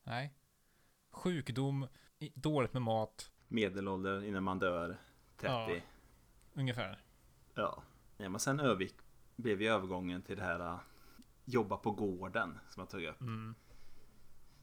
[0.02, 0.34] nej,
[1.10, 1.88] sjukdom,
[2.34, 4.98] dåligt med mat, Medelålder innan man dör
[5.36, 5.46] 30.
[5.46, 5.80] Ja.
[6.54, 7.02] ungefär.
[7.54, 7.82] Ja,
[8.16, 8.96] ja men sen övergick,
[9.36, 10.78] blev ju övergången till det här
[11.50, 13.20] jobba på gården som jag tog upp.
[13.20, 13.54] Mm.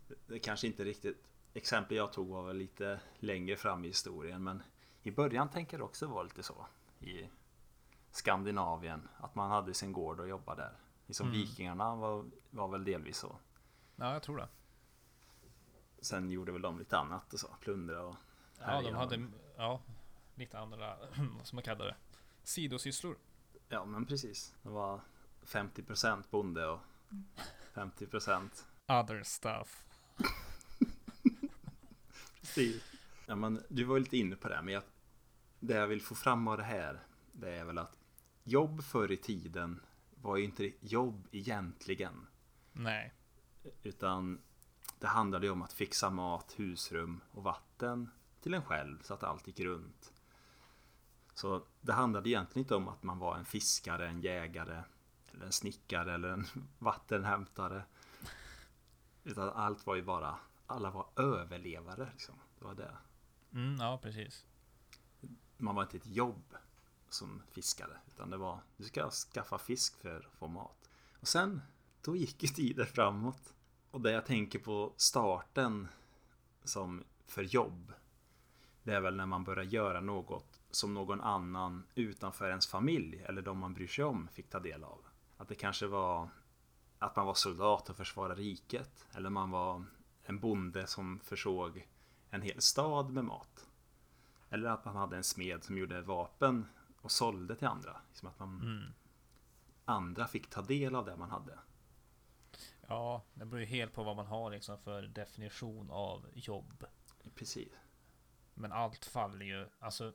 [0.08, 4.44] Det, det kanske inte riktigt, exempel jag tog var väl lite längre fram i historien
[4.44, 4.64] men
[5.04, 6.66] i början tänker jag också vara lite så
[7.00, 7.30] i
[8.12, 10.78] Skandinavien att man hade sin gård och jobbade där.
[11.06, 11.40] Liksom Mm.
[11.40, 13.40] vikingarna var, var väl delvis så.
[13.96, 14.48] Ja, jag tror det.
[16.00, 18.16] Sen gjorde väl de lite annat och så, plundra och
[18.60, 19.82] Ja, de hade, ja,
[20.36, 20.98] lite andra,
[21.38, 21.96] vad ska man kalla det,
[22.44, 23.18] sidosysslor.
[23.70, 24.56] Ja men precis.
[24.64, 25.02] Det var
[25.48, 26.80] 50% bonde och
[27.74, 28.50] 50%
[28.88, 29.84] Other stuff.
[32.42, 32.84] Precis.
[33.26, 34.84] Ja, men du var lite inne på det, men jag,
[35.60, 37.00] det jag vill få fram av det här,
[37.32, 37.98] det är väl att
[38.44, 39.80] jobb förr i tiden
[40.16, 42.28] var ju inte jobb egentligen,
[42.72, 43.14] Nej.
[43.84, 44.42] utan
[45.00, 48.10] det handlade ju om att fixa mat, husrum och vatten
[48.42, 50.14] till en själv så att allt gick runt.
[51.34, 54.84] Så det handlade egentligen inte om att man var en fiskare, en jägare,
[55.38, 56.46] eller en snickare eller en
[56.80, 57.84] vattenhämtare.
[59.24, 62.36] Utan allt var ju bara, alla var överlevare liksom.
[62.60, 62.98] Det var det.
[63.54, 64.46] Mm, ja, precis.
[65.58, 66.56] Man var inte ett jobb
[67.10, 67.98] som fiskare.
[68.08, 70.90] Utan det var, du ska skaffa fisk för att få mat.
[71.22, 71.62] Och sen,
[72.02, 73.54] då gick ju tiden framåt.
[73.92, 75.88] Och det jag tänker på starten
[76.64, 77.94] som för jobb.
[78.84, 83.42] Det är väl när man börjar göra något som någon annan utanför ens familj eller
[83.42, 85.07] de man bryr sig om fick ta del av.
[85.38, 86.30] Att det kanske var
[87.00, 89.06] att man var soldat och försvarade riket.
[89.16, 89.86] Eller man var
[90.24, 91.88] en bonde som försåg
[92.30, 93.68] en hel stad med mat.
[94.50, 96.66] Eller att man hade en smed som gjorde vapen
[97.02, 98.02] och sålde till andra.
[98.10, 98.94] Liksom att man, Mm.
[99.86, 101.60] andra fick ta del av det man hade.
[102.88, 106.86] Ja, det beror ju helt på vad man har liksom för definition av jobb.
[107.36, 107.74] Precis.
[108.54, 110.14] Men allt faller ju, alltså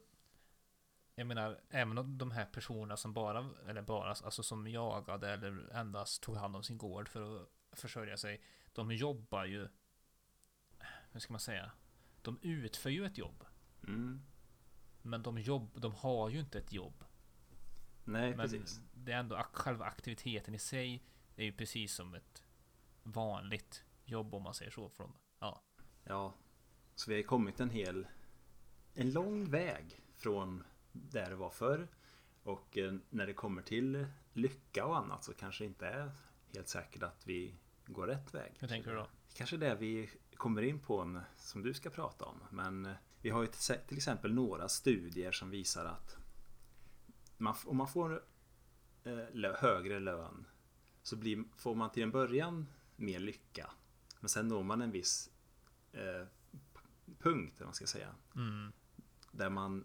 [1.14, 6.22] Jag menar, även de här personerna som bara, eller bara, alltså som jagade eller endast
[6.22, 9.68] tog hand om sin gård för att försörja sig De jobbar ju
[11.10, 11.72] Hur ska man säga?
[12.22, 13.44] De utför ju ett jobb
[13.82, 14.22] Mm.
[15.02, 17.04] Men de, jobb, de har ju inte ett jobb
[18.04, 18.80] Nej, Men precis.
[18.94, 21.04] det är ändå själva aktiviteten i sig
[21.36, 22.42] är ju precis som ett
[23.02, 25.62] vanligt jobb om man säger så från Ja,
[26.04, 26.34] Ja,
[26.94, 28.06] så vi har kommit en hel
[28.94, 31.88] en lång väg från där det var förr.
[32.42, 36.12] Och eh, när det kommer till lycka och annat så kanske det inte är
[36.54, 37.54] helt säkert att vi
[37.86, 38.52] går rätt väg.
[38.58, 39.06] hur tänker du då?
[39.34, 42.40] Kanske det vi kommer in på en, som du ska prata om.
[42.50, 43.48] Men eh, vi har ju
[43.88, 46.16] till exempel några studier som visar att
[47.38, 48.24] man, om man får
[49.04, 50.46] eh, högre lön
[51.02, 53.70] så blir, får man till en början mer lycka.
[54.20, 55.30] Men sen når man en viss
[55.92, 56.26] eh,
[57.18, 58.14] punkt, man ska säga.
[58.36, 58.72] Mm,
[59.30, 59.84] Där man,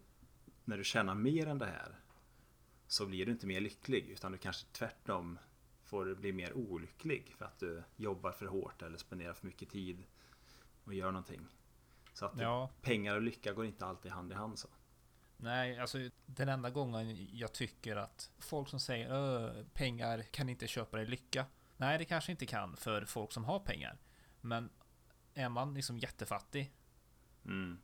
[0.68, 1.96] när du tjänar mer än det här
[2.86, 5.38] så blir du inte mer lycklig utan du kanske tvärtom
[5.82, 10.04] får bli mer olycklig för att du jobbar för hårt eller spenderar för mycket tid
[10.84, 11.40] och gör någonting.
[12.12, 14.68] Så att ja pengar och lycka går inte alltid hand i hand så.
[15.36, 20.66] Nej, alltså den enda gången jag tycker att folk som säger "Ö, pengar kan inte
[20.66, 21.46] köpa dig lycka.
[21.76, 23.98] Nej, det kanske inte kan för folk som har pengar.
[24.40, 24.70] Men
[25.34, 26.72] är man liksom jättefattig,
[27.44, 27.78] Mm.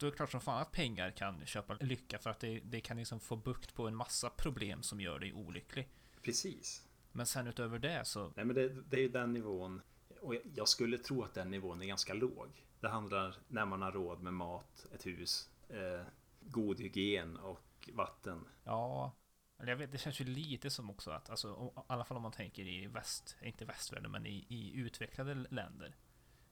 [0.00, 2.80] Då är det klart som fan att pengar kan köpa lycka för att det, det
[2.80, 5.88] kan liksom få bukt på en massa problem som gör dig olycklig.
[6.22, 6.86] Precis.
[7.12, 9.82] Men sen utöver det så, Nej men det, det är ju den nivån.
[10.20, 12.66] Och jag- skulle tro att den nivån är ganska låg.
[12.80, 16.06] Det handlar när man har råd med mat, ett hus, eh,
[16.40, 18.44] god hygien och vatten.
[18.64, 19.12] ja.
[19.58, 22.22] Eller jag vet, det känns ju lite som också att, alltså, i alla fall om
[22.22, 25.96] man tänker i väst, inte västvärlden, men i, i utvecklade länder.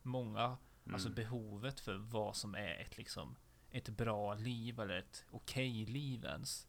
[0.03, 0.57] Många
[0.93, 1.15] Alltså Mm.
[1.17, 3.37] behovet för vad som är ett liksom
[3.71, 6.67] ett bra liv eller ett okej liv ens.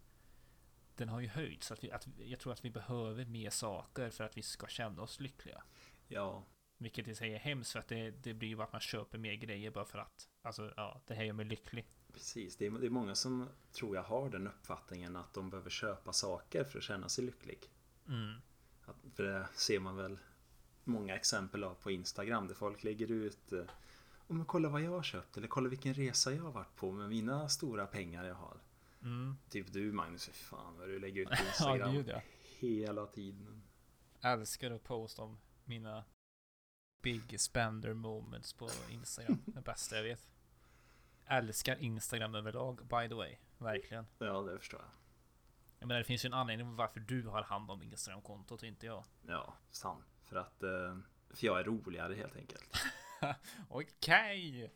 [0.96, 1.72] Den har ju höjts.
[1.72, 5.02] Att vi, att, jag tror att vi behöver mer saker för att vi ska känna
[5.02, 5.64] oss lyckliga.
[6.08, 6.46] Ja,
[6.78, 9.34] Vilket i sig är hemskt för att det, det blir ju att man köper mer
[9.34, 10.30] grejer bara för att.
[10.42, 11.86] Alltså ja, det här gör mig lycklig.
[12.14, 15.70] Precis, det är, det är många som tror jag har den uppfattningen att de behöver
[15.70, 17.70] köpa saker för att känna sig lycklig.
[18.08, 18.34] Mm.
[18.86, 20.20] Att, för det ser man väl
[20.84, 23.70] många exempel av på Instagram där folk lägger ut eh, "Åh,
[24.36, 27.10] men kolla vad jag har köpt eller kolla vilken resa jag har varit på med
[27.10, 28.58] mina stora pengar jag har.
[29.02, 29.38] Mm.
[29.50, 32.22] Typ du Magnus, fy fan vad du lägger ut på Ja, Instagram gud ja.
[32.60, 33.64] hela tiden.
[34.22, 36.04] Älskar att posta om mina
[37.02, 39.40] big spender moments på Instagram.
[39.46, 40.32] Det bästa jag vet.
[41.26, 43.36] Älskar Instagram överlag, by the way.
[43.58, 44.08] Verkligen.
[44.18, 44.90] Ja, det förstår jag.
[45.80, 48.86] Jag menar det finns ju en anledning varför du har hand om Instagram-kontot och inte
[48.86, 49.04] jag.
[49.28, 50.06] Ja, sant.
[50.24, 50.98] För att eh,
[51.30, 52.70] för jag är roligare helt enkelt.
[53.70, 54.72] Okej!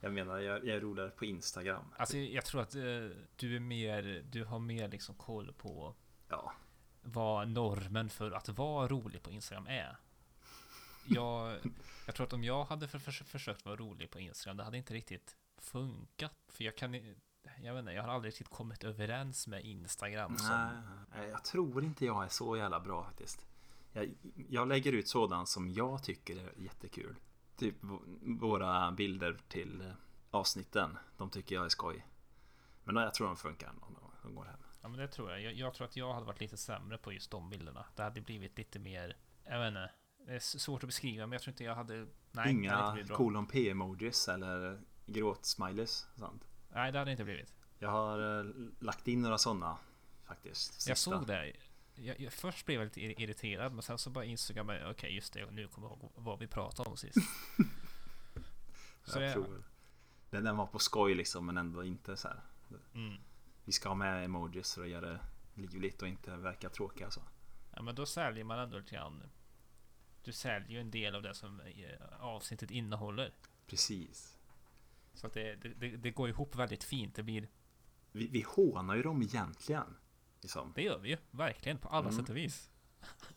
[0.00, 1.84] Jag menar, jag, jag är roligare på Instagram.
[1.96, 2.82] Alltså jag tror att eh,
[3.36, 5.94] du är mer, du har mer liksom koll på
[6.28, 6.52] Ja,
[7.02, 9.96] vad normen för att vara rolig på Instagram är.
[11.06, 11.58] Jag,
[12.06, 14.76] jag tror att om jag hade för, för, försökt vara rolig på Instagram, det hade
[14.76, 16.32] inte riktigt funkat.
[16.48, 16.94] För jag kan
[17.62, 20.82] jag vet inte, jag har aldrig riktigt kommit överens med Instagram som...
[21.14, 23.46] nej, jag tror inte jag är så jävla bra faktiskt.
[23.92, 24.14] Jag,
[24.48, 27.16] jag lägger ut sådant som jag tycker är jättekul.
[27.60, 27.76] Typ
[28.40, 29.92] våra bilder till eh,
[30.30, 30.98] avsnitten.
[31.16, 32.06] De tycker jag är skoj.
[32.84, 34.60] Men jag tror de funkar om de, går hem.
[34.82, 35.42] Ja men det tror jag.
[35.42, 35.52] jag.
[35.52, 37.86] Jag tror att jag hade varit lite sämre på just de bilderna.
[37.96, 39.90] Det hade blivit lite mer, jag vet inte.
[40.26, 42.06] Det är svårt att beskriva men jag tror inte jag hade...
[42.32, 46.08] Nej, Inga kolon P-emojis eller gråtsmileys.
[46.16, 46.44] Sånt.
[46.68, 47.54] Nej, det hade inte blivit.
[47.78, 49.78] Jag har eh, lagt in några sådana
[50.24, 50.88] faktiskt.
[50.88, 51.10] Jag Sista.
[51.10, 51.52] såg det.
[52.02, 54.90] Jag, jag, först blev jag lite ir- irriterad men sen så bara insåg jag mig,
[54.90, 57.16] okej just det, nu kommer jag ihåg vad vi pratade om sist.
[59.04, 59.62] Så jag det- tror
[60.30, 62.40] den, den var på skoj liksom men ändå inte så här.
[62.94, 63.16] Mm.
[63.64, 65.20] Vi ska ha med emojis för att göra det
[65.54, 67.22] livligt och inte verka tråkiga så.
[67.76, 69.22] Ja men då säljer man ändå lite grann.
[70.24, 73.32] Du säljer ju en del av det som eh, avsnittet innehåller.
[73.66, 74.38] Precis.
[75.14, 77.14] Så att det, det, det, det går ihop väldigt fint.
[77.14, 77.48] Det blir
[78.12, 79.96] Vi, vi hånar ju dem egentligen.
[80.40, 80.72] Liksom.
[80.74, 82.20] Det gör vi ju verkligen på alla Mm.
[82.20, 82.70] sätt och vis.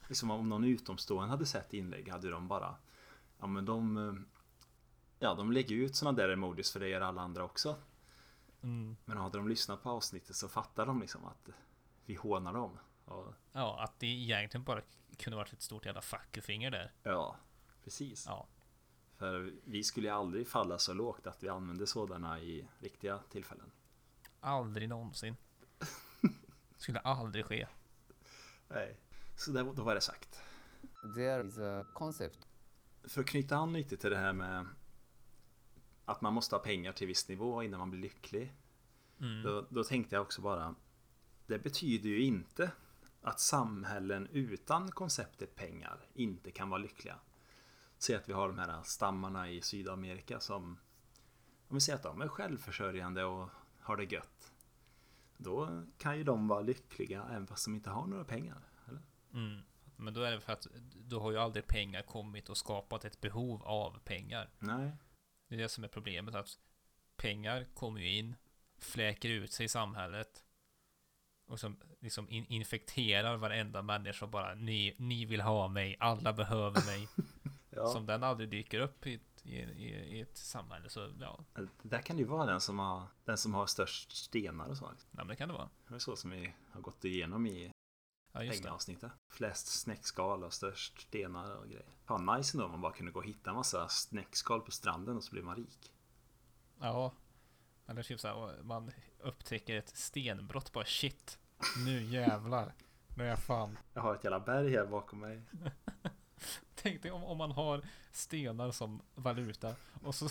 [0.07, 2.75] liksom om någon utomstående hade sett inlägg hade de bara
[3.39, 4.13] Ja men de eh,
[5.19, 7.75] Ja de lägger ut sådana där emojis för det gör alla andra också.
[8.61, 8.95] Mm.
[9.05, 11.49] Men hade de lyssnat på avsnittet så fattar de liksom att
[12.05, 12.79] vi hånar dem.
[13.05, 14.81] Och, Ja, att det egentligen bara
[15.17, 16.91] kunde varit ett stort jävla fuckfinger där.
[17.03, 17.35] ja,
[17.83, 18.25] precis.
[18.27, 18.47] Ja,
[19.17, 23.71] För vi skulle ju aldrig falla så lågt att vi använde sådana i riktiga tillfällen.
[24.39, 25.35] aldrig någonsin.
[26.83, 27.67] Skulle aldrig ske.
[28.67, 28.97] Nej.
[29.35, 30.41] Så där, då var det sagt.
[31.15, 32.47] There is a concept.
[33.03, 34.65] För att knyta an lite till det här med
[36.05, 38.53] att man måste ha pengar till viss nivå innan man blir lycklig.
[39.19, 39.43] Mm.
[39.43, 40.75] Då, då tänkte jag också bara
[41.47, 42.71] Det betyder ju inte
[43.21, 47.19] att samhällen utan konceptet pengar inte kan vara lyckliga.
[47.97, 50.77] Säg att vi har de här stammarna i Sydamerika som
[51.67, 54.52] Om vi säger att de är självförsörjande och har det gött.
[55.37, 58.61] Då kan ju de vara lyckliga även fast de inte har några pengar.
[58.87, 59.01] Eller?
[59.33, 59.61] Mm.
[59.95, 63.21] Men då är det för att då har ju aldrig pengar kommit och skapat ett
[63.21, 64.49] behov av pengar.
[64.59, 64.91] Nej.
[65.47, 66.35] Det är det som är problemet.
[66.35, 66.59] Att
[67.15, 68.35] pengar kommer ju in,
[68.77, 70.43] fläker ut sig i samhället.
[71.45, 76.85] Och som liksom in infekterar varenda människa bara ni, ni vill ha mig, alla behöver
[76.85, 77.07] mig.
[77.75, 77.87] Ja.
[77.87, 80.89] Som den aldrig dyker upp i i, i, i ett samhälle.
[80.89, 81.39] Så ja,
[81.81, 84.85] Där kan det ju vara den som har, den som har störst stenar och så.
[84.85, 85.69] nej, men det kan det vara.
[85.87, 87.71] Det är så som vi har gått igenom i
[88.31, 89.11] Ja, pengaavsnittet.
[89.29, 91.85] Flest snäckskal och störst stenar och grejer.
[92.05, 95.17] Fan nice ändå om man bara kunde gå och hitta en massa snäckskal på stranden
[95.17, 95.93] och så blir man rik.
[96.79, 97.13] Ja.
[97.87, 101.39] Eller typ så här, man upptäcker ett stenbrott bara shit.
[101.85, 102.73] Nu jävlar.
[103.17, 103.77] Nu är jag fan.
[103.93, 105.41] Jag har ett jävla berg här bakom mig.
[106.75, 110.29] Tänk dig om, om man har stenar som valuta och så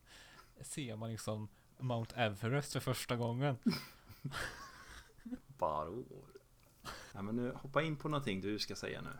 [0.60, 3.56] ser man liksom Mount Everest för första gången.
[5.58, 6.26] Baror.
[7.12, 9.18] Ja, men nu hoppa in på någonting du ska säga nu.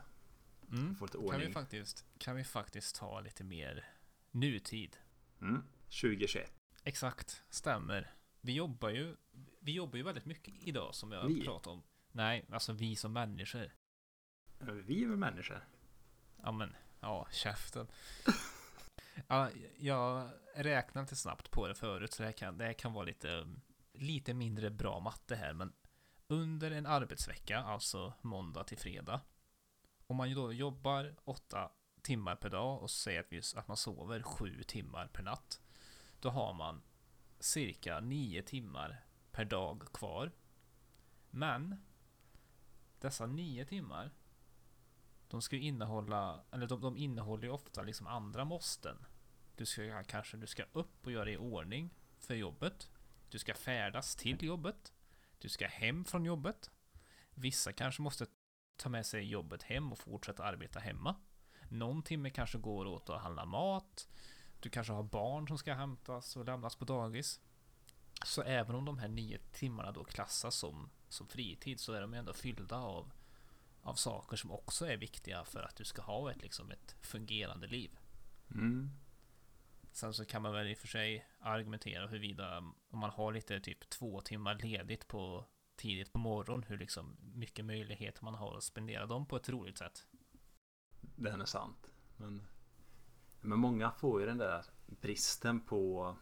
[0.77, 0.95] Mm.
[0.95, 1.53] Få lite Kan vi, ordning.
[1.53, 3.85] faktiskt, kan vi faktiskt ta lite mer
[4.31, 4.97] nutid?
[5.41, 5.63] Mm.
[5.85, 6.53] 2021.
[6.83, 8.11] Exakt, stämmer.
[8.41, 9.15] Vi jobbar ju,
[9.59, 11.45] vi jobbar ju väldigt mycket idag som jag Vi?
[11.45, 11.83] pratade om.
[12.11, 13.71] Nej, alltså vi som människor.
[14.59, 15.67] Vi är väl människor?
[16.43, 17.87] Ja men, ja, käften.
[19.27, 22.93] Ja, jag räknade inte snabbt på det förut så det här kan, det här kan
[22.93, 23.47] vara lite,
[23.93, 25.73] lite mindre bra matte här men
[26.27, 29.21] under en arbetsvecka, alltså måndag till fredag
[30.07, 33.77] om man ju då jobbar åtta timmar per dag och säger att, vi, att man
[33.77, 35.61] sover sju timmar per natt
[36.19, 36.81] då har man
[37.39, 40.31] cirka nio timmar per dag kvar
[41.29, 41.85] men
[42.99, 44.11] dessa nio timmar
[45.33, 49.05] de ska ju innehålla, eller de, de innehåller ju ofta liksom andra måsten.
[49.55, 52.89] Du ska kanske, du ska upp och göra i ordning för jobbet.
[53.29, 54.93] Du ska färdas till jobbet.
[55.39, 56.71] Du ska hem från jobbet.
[57.33, 58.25] Vissa kanske måste
[58.77, 61.15] ta med sig jobbet hem och fortsätta arbeta hemma.
[61.69, 64.07] Någon timme kanske går åt att handla mat.
[64.59, 67.39] Du kanske har barn som ska hämtas och lämnas på dagis.
[68.25, 72.13] Så även om de här nio timmarna då klassas som, som fritid så är de
[72.13, 73.11] ändå fyllda av
[73.83, 77.67] av saker som också är viktiga för att du ska ha ett, liksom, ett fungerande
[77.67, 77.99] liv.
[78.51, 78.89] Mm.
[79.91, 82.57] Sen så kan man väl i och för sig argumentera huruvida
[82.89, 87.65] om man har lite typ två timmar ledigt på tidigt på morgonen hur liksom mycket
[87.65, 90.07] möjligheter man har att spendera dem på ett roligt sätt.
[91.01, 91.89] Det är sant.
[92.17, 92.41] Men,
[93.41, 96.15] men många får ju den där bristen på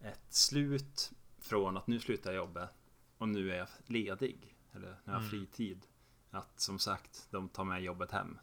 [0.00, 2.70] ett slut från att nu slutar jag jobbet
[3.18, 4.56] och nu är jag ledig.
[4.72, 5.30] Eller nu har jag Mm.
[5.30, 5.86] fritid.
[6.34, 8.38] Att som sagt, de tar med jobbet hem.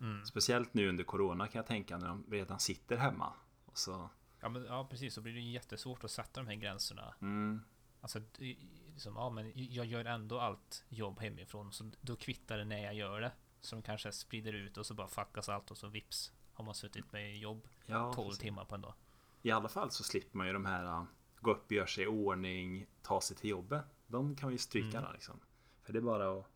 [0.00, 0.24] Mm.
[0.24, 3.32] Speciellt nu under Corona kan jag tänka när de redan sitter hemma.
[3.64, 4.08] Och så,
[4.40, 5.14] Ja, men, ja, precis.
[5.14, 7.14] Så blir det jättesvårt att sätta de här gränserna.
[7.20, 7.62] mm,
[8.00, 12.84] Alltså, liksom, ja, men jag gör ändå allt jobb hemifrån, så då kvittar det när
[12.84, 13.32] jag gör det.
[13.60, 16.74] Så de kanske sprider ut och så bara fuckas allt och så vips har man
[16.74, 18.42] suttit med jobb ja, 12 precis.
[18.42, 18.94] timmar på en dag.
[19.42, 21.04] I alla fall så slipper man ju de här äh,
[21.40, 23.84] gå upp, göra sig i ordning, ta sig till jobbet.
[24.06, 25.02] De kan vi stryka Mm.
[25.02, 25.40] där liksom.
[25.82, 26.46] För det är bara att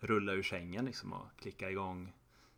[0.00, 2.12] rulla ur sängen liksom och klicka igång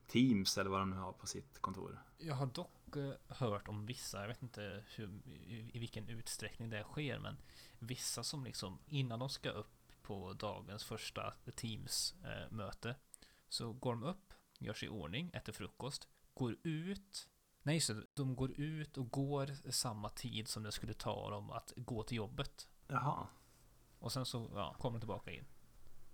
[0.07, 2.03] Teams eller vad de nu har på sitt kontor.
[2.19, 6.71] Jag har dock eh, hört om vissa, jag vet inte hur, i, i vilken utsträckning
[6.71, 7.37] det sker, men
[7.79, 12.95] vissa som liksom innan de ska upp på dagens första Teams-möte
[13.49, 17.29] så går de upp, gör sig i ordning, äter frukost, går ut
[17.63, 21.73] Nej, så de går ut och går samma tid som det skulle ta dem att
[21.77, 22.69] gå till jobbet.
[22.87, 23.27] Jaha.
[23.99, 25.45] Och sen så ja, kommer de tillbaka in.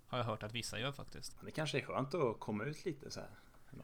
[0.07, 1.37] Har jag hört att vissa gör faktiskt.
[1.45, 3.31] Det kanske är skönt att komma ut lite så här.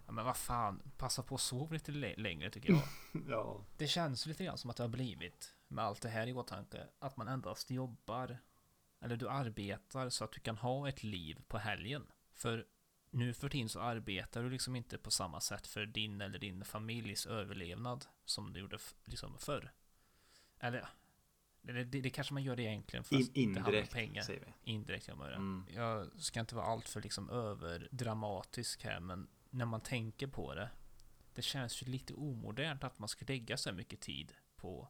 [0.06, 2.82] Ja, men vad fan, passa på att sova lite lä- längre tycker jag.
[3.28, 3.64] Ja.
[3.76, 6.86] Det känns lite grann som att det har blivit, med allt det här i åtanke,
[6.98, 8.38] att man endast jobbar,
[9.00, 12.06] eller du arbetar så att du kan ha ett liv på helgen.
[12.34, 12.66] För
[13.10, 16.64] nu för tiden så arbetar du liksom inte på samma sätt för din eller din
[16.64, 19.72] familjs överlevnad som du gjorde liksom förr.
[20.60, 20.88] Eller,
[21.68, 24.22] eller det, det kanske man gör det egentligen för In, att det indirekt pengar.
[24.22, 24.72] säger vi.
[24.72, 25.34] Indirekt gör man det.
[25.34, 25.66] Mm.
[25.74, 30.70] Jag ska inte vara alltför liksom överdramatisk här, men när man tänker på det.
[31.34, 34.88] Det känns ju lite omodernt att man ska lägga så här mycket tid på,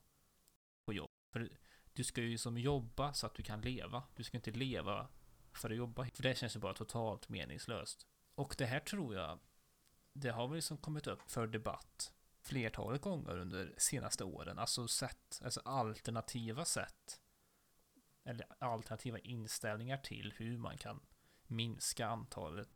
[0.86, 1.10] på jobb.
[1.32, 1.50] För
[1.92, 4.02] du ska ju som jobba så att du kan leva.
[4.16, 5.08] Du ska inte leva
[5.52, 6.06] för att jobba.
[6.06, 8.06] För det känns ju bara totalt meningslöst.
[8.34, 9.38] Och det här tror jag,
[10.12, 12.12] det har väl liksom kommit upp för debatt
[12.42, 14.58] flertalet gånger under senaste åren.
[14.58, 17.20] Alltså sätt, alltså alternativa sätt
[18.24, 21.00] eller alternativa inställningar till hur man kan
[21.46, 22.68] minska antalet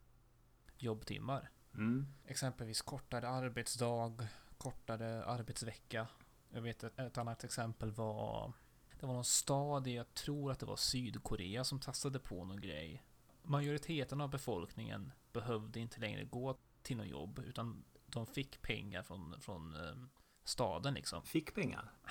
[0.77, 1.51] jobbtimmar.
[1.73, 2.07] Mm.
[2.25, 6.07] Exempelvis kortare arbetsdag, kortare arbetsvecka.
[6.49, 8.53] Jag vet att ett annat exempel var
[8.99, 12.61] Det var någon stad i, jag tror att det var Sydkorea som testade på någon
[12.61, 13.03] grej.
[13.43, 19.41] Majoriteten av befolkningen behövde inte längre gå till något jobb utan de fick pengar från,
[19.41, 19.95] från eh,
[20.43, 21.23] staden liksom.
[21.23, 21.91] Fick pengar.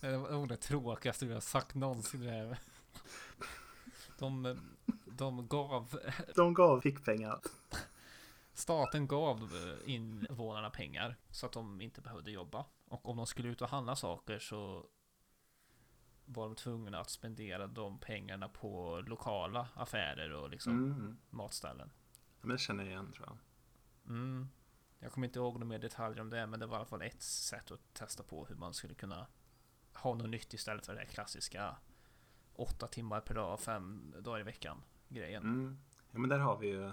[0.00, 2.20] Det var det tråkigaste vi har sagt någonsin.
[2.20, 2.58] det här.
[4.18, 4.58] De,
[5.04, 5.98] de gav,
[6.36, 7.40] De gav fick pengar.
[8.54, 12.64] staten gav eh, invånarna pengar så att de inte behövde jobba.
[12.88, 14.86] Och om de skulle ut och handla saker så
[16.24, 21.18] var de tvungna att spendera de pengarna på lokala affärer och liksom Mm.
[21.30, 21.90] matställen.
[22.40, 23.36] Men det känner jag igen tror jag.
[24.08, 24.48] Mm.
[24.98, 27.02] Jag kommer inte ihåg några mer detaljer om det, men det var i alla fall
[27.02, 29.26] ett sätt att testa på hur man skulle kunna
[29.94, 31.76] ha något nytt istället för det klassiska
[32.52, 35.42] åtta timmar per dag, fem dagar i veckan grejen.
[35.42, 35.78] Mm.
[36.10, 36.92] Ja, men där har vi ju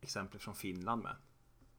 [0.00, 1.16] exempel från Finland med.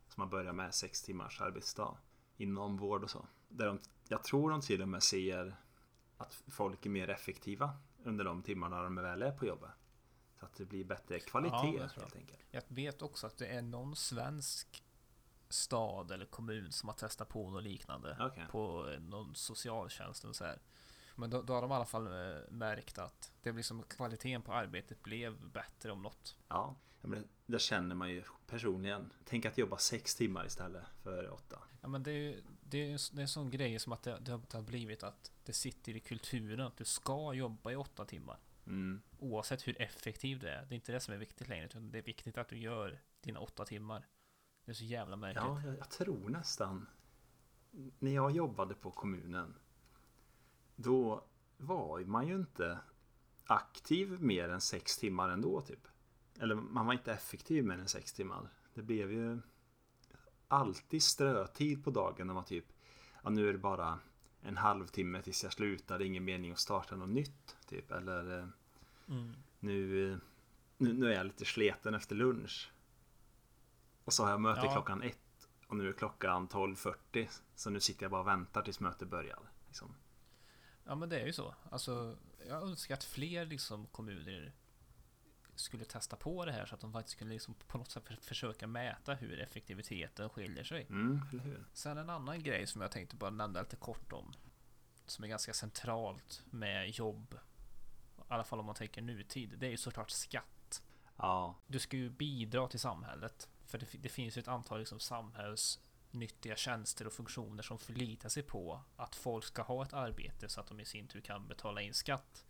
[0.08, 1.98] Som har börjat med sex timmars arbetsdag
[2.38, 3.28] inom vård och så.
[3.48, 5.56] Där de, jag tror de till och med ser
[6.18, 9.72] att folk är mer effektiva under de timmarna de väl är på jobbet.
[10.40, 12.40] Så att det blir bättre kvalitet Ja, helt enkelt.
[12.52, 14.84] Jag vet också att det är någon svensk
[15.50, 18.46] stad eller kommun som har testat på något liknande Okej.
[18.52, 20.60] på eh, någon socialtjänst och så här.
[21.16, 24.42] Men då, då har de i alla fall eh, märkt att det blir som kvaliteten
[24.42, 26.36] på arbetet blev bättre om något.
[26.48, 29.14] Ja, men det, känner man ju personligen.
[29.26, 31.60] Tänk att jobba sex timmar istället för åtta.
[31.82, 34.18] Ja men det är ju det är, det är en sån grej som att det,
[34.20, 38.40] det har blivit att det sitter i kulturen att du ska jobba i åtta timmar.
[38.70, 39.02] Mm.
[39.18, 40.66] Oavsett hur effektiv det är.
[40.66, 41.66] Det är inte det som är viktigt längre.
[41.66, 44.08] Utan det är viktigt att du gör dina åtta timmar.
[44.66, 45.44] Det är så jävla märkligt.
[45.44, 46.88] Ja, jag, jag tror nästan.
[48.00, 49.56] När jag jobbade på kommunen.
[50.76, 51.24] Då
[51.58, 52.80] var man ju inte
[53.46, 55.88] aktiv mer än sex timmar ändå typ.
[56.40, 58.50] Eller man var inte effektiv mer än sex timmar.
[58.74, 59.40] Det blev ju
[60.48, 62.66] alltid strötid på dagen när man typ
[63.24, 64.00] ja, nu är det bara
[64.42, 66.00] en halvtimme tills jag slutar.
[66.00, 67.58] Det är ingen mening att starta något nytt.
[67.68, 67.92] Typ.
[67.92, 68.48] Eller eh,
[69.10, 69.36] Mm.
[69.60, 70.18] nu, eh,
[70.78, 72.72] nu, nu är jag lite sleten efter lunch.
[74.04, 74.72] Och så har jag möte Ja.
[74.74, 75.18] klockan ett.
[75.68, 77.28] Och nu är klockan 12.40.
[77.56, 79.40] Så nu sitter jag bara och väntar tills mötet börjar.
[79.68, 79.96] Liksom.
[80.86, 81.56] Ja men det är ju så.
[81.72, 84.54] Alltså, jag önskar att fler liksom, kommuner
[85.56, 88.16] skulle testa på det här så att de faktiskt skulle liksom på något sätt för-
[88.22, 90.86] försöka mäta hur effektiviteten skiljer sig.
[90.90, 91.20] Mm?
[91.74, 94.34] Sen en annan grej som jag tänkte bara nämna lite kort om.
[95.06, 97.38] Som är ganska centralt med jobb.
[98.30, 99.60] I alla fall om man tänker nutid.
[99.60, 100.84] Det är ju såklart skatt.
[101.18, 103.50] Ja, Du ska ju bidra till samhället.
[103.66, 108.44] För det, det finns ju ett antal liksom samhällsnyttiga tjänster och funktioner som förlitar sig
[108.44, 111.82] på att folk ska ha ett arbete så att de i sin tur kan betala
[111.82, 112.46] in skatt.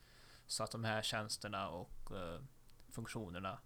[0.48, 2.42] Så att de här tjänsterna och eh,
[2.90, 3.60] funktionerna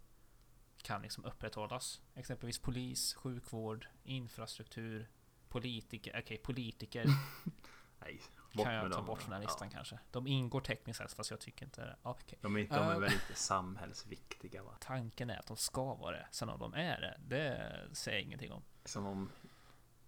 [0.82, 2.01] kan liksom upprätthållas.
[2.16, 5.09] Exempelvis polis, sjukvård, infrastruktur,
[5.49, 6.20] politiker.
[6.24, 7.05] Okej, politiker
[7.99, 8.22] nej.
[8.53, 9.05] Bort kan jag ta dem.
[9.05, 9.75] bort från den här listan Ja.
[9.75, 9.99] kanske.
[10.11, 11.95] De ingår tekniskt sett fast jag tycker inte det.
[12.03, 12.39] Ja, okej.
[12.41, 12.99] De, är, de är Eh.
[12.99, 14.71] väl inte samhällsviktiga va?
[14.79, 16.27] Tanken är att de ska vara det.
[16.31, 18.61] Sen om de är det, det säger jag ingenting om.
[18.85, 19.29] Som om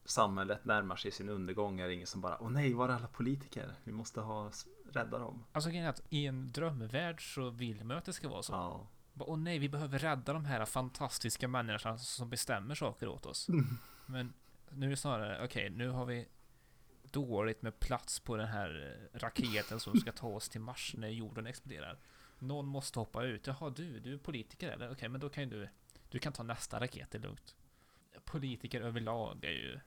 [0.06, 3.08] samhället närmar sig sin undergång är det ingen som bara Åh nej, var är alla
[3.08, 3.72] politiker?
[3.84, 4.52] Vi måste ha,
[4.92, 5.44] rädda dem.
[5.52, 8.54] Alltså grejen är att i en drömvärld så vill man att det ska vara så.
[8.54, 8.88] Ja.
[9.20, 13.48] Åh nej, vi behöver rädda de här fantastiska människorna som bestämmer saker åt oss.
[14.06, 14.34] Men
[14.70, 16.28] nu är det snarare, okej, nu har vi
[17.12, 21.08] dåligt med plats på den här eh, raketen som ska ta oss till Mars när
[21.08, 21.98] jorden exploderar.
[22.40, 23.48] Någon måste hoppa ut.
[23.48, 24.92] Jaha, du, du är politiker eller?
[24.92, 25.70] Okej, men då kan ju du,
[26.10, 27.56] du kan ta nästa raket, det är lugnt.
[28.26, 29.80] Politiker överlag är ju,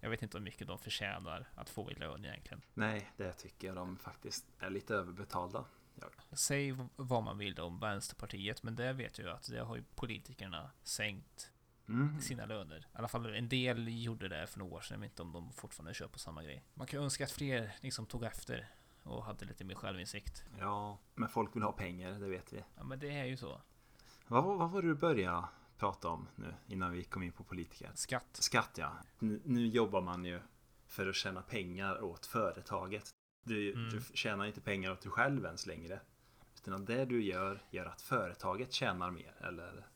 [0.00, 2.62] Jag vet inte hur mycket de förtjänar att få i lön egentligen.
[2.74, 5.64] Nej, det tycker jag de faktiskt är lite överbetalda.
[6.32, 9.76] Säg v- vad man vill om Vänsterpartiet, men det vet jag ju att det har
[9.76, 11.52] ju politikerna sänkt
[11.88, 12.20] Mm.
[12.20, 12.78] sina löner.
[12.78, 15.32] I alla fall en del gjorde det för några år sedan, jag vet inte om
[15.32, 16.64] de fortfarande kör på samma grej.
[16.74, 18.68] Man kan önska att fler liksom tog efter
[19.02, 20.44] och hade lite mer självinsikt.
[20.58, 22.64] Ja, men folk vill ha pengar, det vet vi.
[22.76, 23.60] Ja, men det är ju så.
[24.26, 25.44] Vad, vad var det du började
[25.78, 27.90] prata om nu innan vi kom in på politiker?
[27.94, 28.28] Skatt.
[28.32, 28.92] Skatt ja.
[29.18, 30.40] Nu, nu jobbar man ju
[30.86, 33.10] för att tjäna pengar åt företaget.
[33.44, 33.88] Du, Mm.
[33.90, 36.00] du tjänar inte pengar åt dig själv ens längre.
[36.66, 39.34] Utan det du gör gör att företaget tjänar mer.
[39.40, 39.86] Eller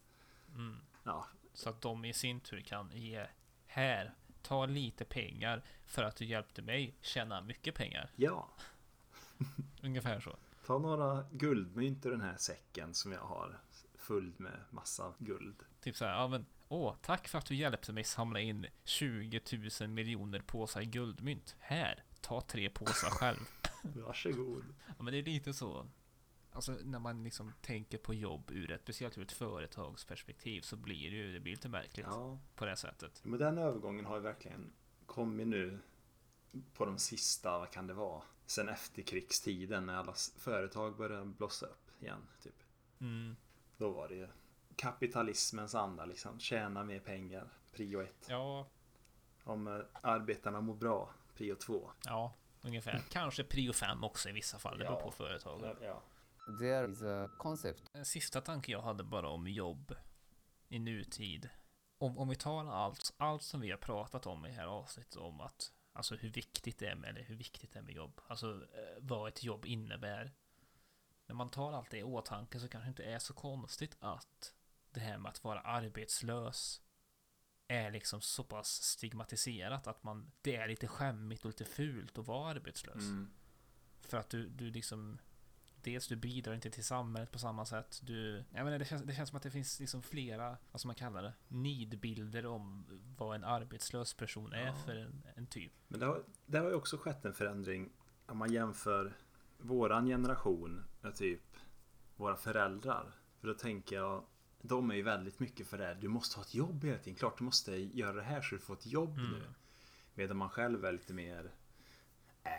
[0.55, 0.77] Mm.
[1.03, 3.27] ja, Så att de i sin tur kan ge
[3.67, 8.11] här, ta lite pengar för att du hjälpte mig tjäna mycket pengar.
[8.17, 8.49] ja.
[9.83, 10.37] Ungefär så.
[10.67, 13.59] Ta några guldmynt ur den här säcken som jag har
[13.99, 15.63] full med massa guld.
[15.81, 19.41] Typ så här, ja men åh, tack för att du hjälpte mig samla in 20
[19.81, 21.57] 000 miljoner påsar guldmynt.
[21.59, 23.39] Här, ta tre påsar själv.
[23.83, 24.65] Varsågod.
[24.87, 25.87] Ja, men det är lite så.
[26.53, 31.11] Alltså när man liksom tänker på jobb ur ett, speciellt ur ett företagsperspektiv så blir
[31.11, 33.21] det ju, det blir lite märkligt Ja, på det sättet.
[33.25, 34.73] men den övergången har ju verkligen
[35.07, 35.79] kommit nu
[36.75, 38.23] på de sista, vad kan det vara?
[38.47, 42.27] Sen efterkrigstiden när alla företag började blossa upp igen.
[42.43, 42.55] Typ.
[43.01, 43.37] Mm.
[43.77, 44.29] Då var det ju
[44.77, 46.39] kapitalismens anda liksom.
[46.41, 47.49] Tjäna mer pengar.
[47.73, 48.27] Prio ett.
[48.29, 48.67] Ja,
[49.45, 51.11] Om eh, arbetarna mår bra.
[51.35, 51.91] Prio två.
[52.05, 53.03] ja, ungefär.
[53.11, 55.05] Kanske prio 5 också i vissa fall, det beror Ja.
[55.05, 55.77] på företaget.
[55.83, 56.03] Ja.
[56.59, 59.95] There is a concept En sista tanke jag hade bara om jobb
[60.69, 61.49] i nutid.
[61.99, 65.17] Om, om vi tar allt, allt som vi har pratat om i det här avsnittet
[65.17, 68.21] om att Alltså hur viktigt det är med, eller hur viktigt det är med jobb.
[68.27, 70.33] Alltså eh, vad ett jobb innebär.
[71.27, 74.55] När man tar allt det i åtanke så kanske det inte är så konstigt att
[74.91, 76.83] det här med att vara arbetslös
[77.69, 82.27] är liksom så pass stigmatiserat att man det är lite skämmigt och lite fult att
[82.27, 83.05] vara arbetslös.
[83.05, 83.31] Mm.
[84.01, 85.19] För att du, du liksom
[85.83, 88.01] Dels du bidrar inte till samhället på samma sätt.
[88.05, 90.87] Du, jag menar, det, känns, det känns som att det finns liksom flera, vad ska
[90.89, 91.33] man kalla det?
[91.49, 92.87] Nidbilder om
[93.19, 94.75] vad en arbetslös person är Ja.
[94.75, 95.73] för en, en typ.
[95.89, 97.91] Men det har, det har ju också skett en förändring
[98.27, 99.17] om man jämför
[99.59, 101.57] våran generation med typ
[102.17, 103.13] våra föräldrar.
[103.41, 104.25] För då tänker jag,
[104.63, 105.95] de är ju väldigt mycket för det här.
[105.95, 107.15] Du måste ha ett jobb hela tiden.
[107.19, 109.31] Klart du måste göra det här så du får ett jobb Mm.
[109.31, 109.43] nu.
[110.15, 111.51] Medan man själv är lite mer,
[112.43, 112.51] äh,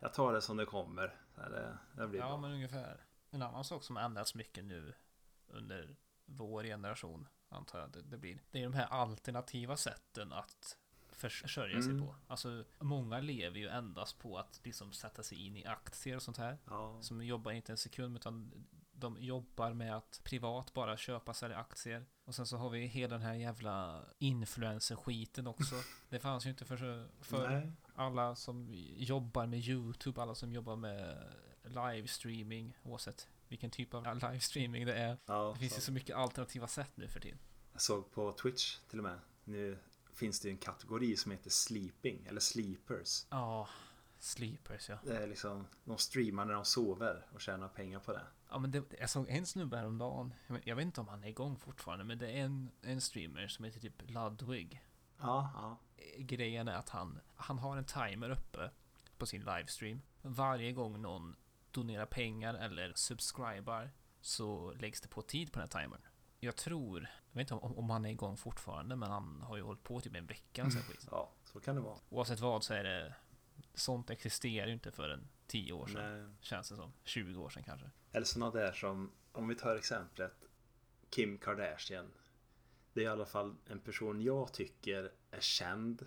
[0.00, 1.14] jag tar det som det kommer.
[1.34, 2.36] Så här, Det, det blir Ja, bra.
[2.36, 3.04] men ungefär.
[3.30, 4.94] En annan sak som har ändrats mycket nu
[5.46, 8.42] under vår generation, antar jag det, det blir.
[8.50, 10.76] Det är de här alternativa sätten att
[11.12, 12.06] försörja sig Mm.
[12.06, 12.16] på.
[12.26, 16.36] Alltså, många lever ju endast på att liksom sätta sig in i aktier och sånt
[16.36, 16.58] här.
[16.64, 21.56] Ja, Som jobbar inte en sekund utan de jobbar med att privat bara köpa sälja
[21.56, 22.06] aktier.
[22.24, 25.74] Och sen så har vi hela den här jävla influencer-skiten också.
[26.08, 27.72] Det fanns ju inte för, för Nej.
[27.94, 31.32] Alla som jobbar med YouTube, alla som jobbar med
[31.62, 35.18] livestreaming, oavsett vilken typ av livestreaming det är.
[35.26, 35.78] Ja, Det finns så.
[35.78, 37.38] ju så mycket alternativa sätt nu för tiden.
[37.72, 39.18] Jag såg på Twitch till och med.
[39.44, 39.78] Nu
[40.12, 43.26] finns det ju en kategori som heter sleeping eller sleepers.
[43.30, 43.68] Ja,
[44.18, 44.98] sleepers ja.
[45.04, 48.26] Det är liksom, de streamar när de sover och tjänar pengar på det.
[48.50, 50.34] Ja men det, jag såg en snubbe häromdagen,
[50.64, 53.64] jag vet inte om han är igång fortfarande, men det är en, en streamer som
[53.64, 54.82] heter typ Ludwig.
[55.18, 55.78] Ja, ja.
[56.18, 58.70] Grejen är att han, han har en timer uppe
[59.18, 60.02] på sin livestream.
[60.22, 61.36] Varje gång någon
[61.70, 63.90] donerar pengar eller subscribar
[64.20, 66.00] så läggs det på tid på den här timern.
[66.40, 69.62] Jag tror, jag vet inte om, om han är igång fortfarande, men han har ju
[69.62, 71.06] hållit på typ en vecka sen skit.
[71.10, 71.98] Ja, så kan det vara.
[72.08, 73.14] Oavsett vad så är det,
[73.74, 76.24] sånt existerar ju inte förrän 10 år sedan.
[76.24, 76.34] Nej.
[76.40, 76.92] Känns det som.
[77.04, 77.90] 20 år sedan kanske.
[78.12, 80.48] Eller sådana där som, om vi tar exemplet
[81.10, 82.12] Kim Kardashian.
[82.94, 86.06] Det är i alla fall en person jag tycker är känd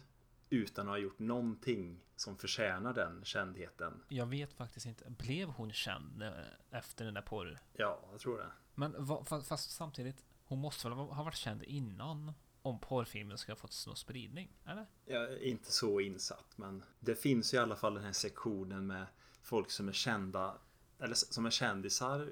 [0.49, 4.03] utan att ha gjort någonting som förtjänar den kändheten.
[4.07, 6.31] Jag vet faktiskt inte, blev hon känd eh,
[6.71, 7.59] efter den där porr?
[7.73, 8.51] Ja, jag tror det.
[8.75, 12.31] Men fast, fast samtidigt, hon måste väl ha varit känd innan
[12.61, 14.57] om porrfilmen ska ha fått någon spridning?
[14.65, 14.85] Eller?
[15.05, 19.05] Jag är inte så insatt men det finns i alla fall den här sektionen med
[19.41, 20.57] folk som är kända
[20.99, 22.31] eller som är kändisar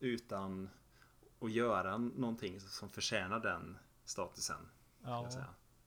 [0.00, 0.68] utan
[1.40, 4.68] att göra någonting som förtjänar den statusen.
[5.02, 5.46] Ja, säga.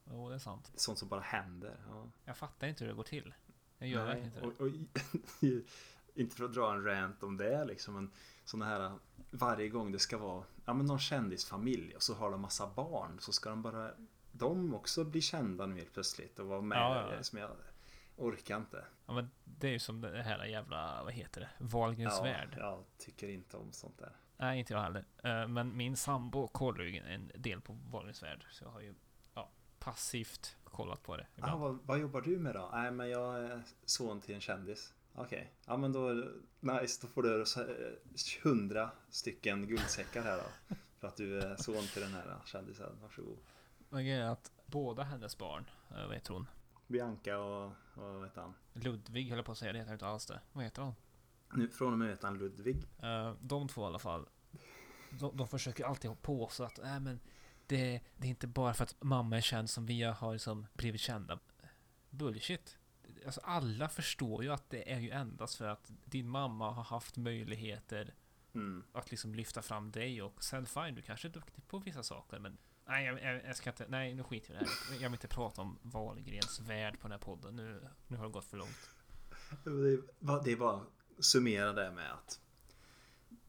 [0.09, 0.71] jo, det är sant.
[0.75, 1.75] Sånt som bara händer.
[1.89, 2.09] Ja.
[2.25, 3.33] Jag fattar inte hur det går till.
[3.77, 4.45] Jag gör Nej, verkligen inte det.
[4.47, 5.57] och, och,
[6.13, 8.11] inte för att dra en rant om det liksom men
[8.45, 8.97] sådana här
[9.31, 13.19] varje gång det ska vara ja, men någon kändisfamilj och så har de massa barn
[13.19, 13.91] så ska de bara
[14.31, 16.77] de också bli kända nu helt plötsligt och vara med.
[16.77, 17.23] Ja, ja.
[17.23, 17.51] Som jag
[18.15, 18.85] orkar inte.
[19.05, 21.49] Ja, men det är ju som det här jävla, vad heter det?
[21.65, 22.55] Wahlgrens Ja, värld.
[22.57, 24.15] jag tycker inte om sånt där.
[24.41, 25.05] Nej, inte jag heller.
[25.23, 28.45] Eh, Men min sambo kollar ju en del på Wahlgrens värld.
[28.51, 28.93] Så jag har ju,
[29.33, 31.23] ja, passivt kollat på det.
[31.23, 31.61] Ah, ibland.
[31.61, 32.69] vad, vad jobbar du med då?
[32.73, 34.93] Nej men jag är son till en kändis.
[35.15, 36.31] Okej, ja men då är det
[36.81, 36.99] nice.
[37.01, 40.75] Då får du eh, hundra stycken guldsäckar här då.
[40.99, 42.99] För att du är son till den här kändisen.
[43.01, 43.37] Varsågod.
[43.89, 46.47] Men grejen är att båda hennes barn, eh, vad heter hon?
[46.87, 47.73] Bianca och, och
[48.13, 48.53] vad heter han?
[48.73, 50.39] Ludvig höll jag på att säga, det heter inte alls det.
[50.53, 50.93] Vad heter han?
[51.53, 52.77] Nu från och med heter han Ludvig.
[52.99, 54.25] Eh, de två i alla fall.
[55.09, 57.19] De, de försöker alltid påstå att äh, men
[57.67, 61.01] det, det är inte bara för att mamma är känd som vi har liksom blivit
[61.01, 61.39] kända.
[62.09, 62.77] Bullshit.
[63.25, 67.17] Alltså alla förstår ju att det är ju endast för att din mamma har haft
[67.17, 68.13] möjligheter
[68.53, 68.83] Mm.
[68.93, 72.39] att liksom lyfta fram dig och sen fine, du kanske är duktig på vissa saker
[72.39, 74.93] men Nej, jag, jag, jag ska inte, nej nu skiter vi i det här.
[75.03, 77.55] Jag vill inte prata om Wahlgrens värld på den här podden.
[77.55, 78.89] Nu, nu har det gått för långt.
[80.43, 80.85] Det är bara-
[81.21, 82.39] summera det med att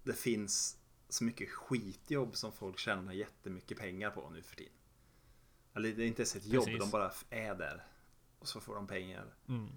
[0.03, 4.73] det finns så mycket skitjobb som folk tjänar jättemycket pengar på nu för tiden.
[5.75, 6.81] Eller det är inte ens ett jobb, Precis.
[6.81, 7.87] de bara är där.
[8.39, 9.35] Och så får de pengar.
[9.49, 9.69] Mm.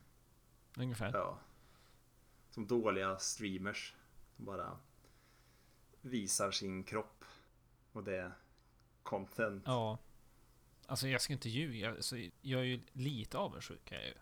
[0.78, 1.12] Ungefär.
[1.14, 1.40] Ja.
[2.50, 3.94] Som dåliga streamers.
[4.38, 4.78] De bara
[6.02, 7.26] visar sin kropp.
[7.92, 8.32] Och det är
[9.04, 9.64] content.
[9.66, 9.98] Ja.
[10.86, 11.90] Alltså jag ska inte ljuga.
[11.90, 13.92] Alltså, jag är ju lite avundsjuk.
[13.92, 14.14] Är jag, ju.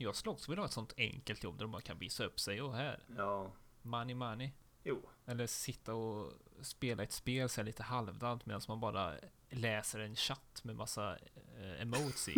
[0.00, 2.40] Jag skulle också vilja ha ett sånt enkelt jobb där de bara kan visa upp
[2.40, 2.62] sig.
[2.62, 4.50] Och här, Ja, money money.
[4.82, 5.02] jo.
[5.26, 6.32] Eller sitta och
[6.62, 9.14] spela ett spel så här lite halvdant medan man bara
[9.50, 11.18] läser en chatt med massa
[11.58, 12.34] eh, emotes i.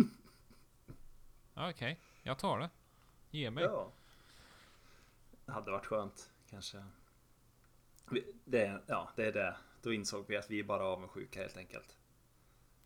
[1.53, 2.69] Okej, jag tar det.
[3.31, 3.63] Ge mig.
[3.63, 3.91] Ja.
[5.45, 6.85] Det hade varit skönt kanske.
[8.45, 9.55] Det, ja, det är det.
[9.81, 11.97] Då insåg vi att vi är bara avundsjuka helt enkelt.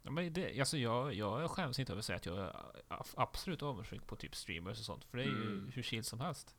[0.07, 2.53] Ja, men det, alltså jag, jag skäms inte över att säga att jag är
[3.15, 5.05] absolut avundsjuk på typ streamers och sånt.
[5.05, 5.71] För det är ju Mm.
[5.73, 6.55] hur chill som helst.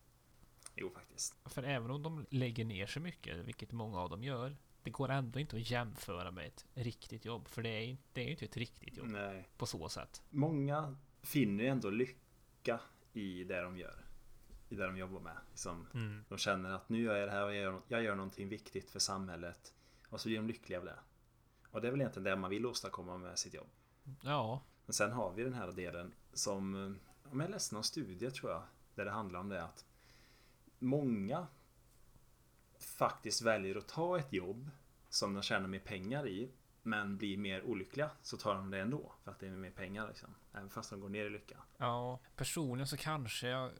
[0.74, 1.34] Jo, faktiskt.
[1.44, 5.08] För även om de lägger ner så mycket, vilket många av dem gör, det går
[5.08, 7.48] ändå inte att jämföra med ett riktigt jobb.
[7.48, 9.48] För det är, inte- det är ju inte ett riktigt jobb Nej.
[9.56, 10.22] på så sätt.
[10.30, 12.80] Många finner ju ändå lycka
[13.12, 14.04] i det de gör.
[14.68, 15.36] I det de jobbar med.
[15.50, 16.24] Liksom, Mm.
[16.28, 18.90] de känner att nu gör jag det här och jag gör, jag gör någonting viktigt
[18.90, 19.74] för samhället.
[20.08, 20.98] Och så blir de lyckliga av det.
[21.70, 23.68] Och det är väl egentligen det man vill åstadkomma med sitt jobb.
[24.22, 28.30] Ja, Men sen har vi den här delen som, eh, om jag läste någon studie
[28.30, 28.62] tror jag,
[28.94, 29.84] där det handlar om det att
[30.78, 31.46] många
[32.78, 34.70] faktiskt väljer att ta ett jobb
[35.08, 36.50] som de tjänar mer pengar i,
[36.82, 40.08] men blir mer olyckliga, så tar de det ändå för att det är mer pengar
[40.08, 40.34] liksom.
[40.52, 41.56] Även fast de går ner i lycka.
[41.76, 42.18] ja.
[42.36, 43.70] Personligen så kanske jag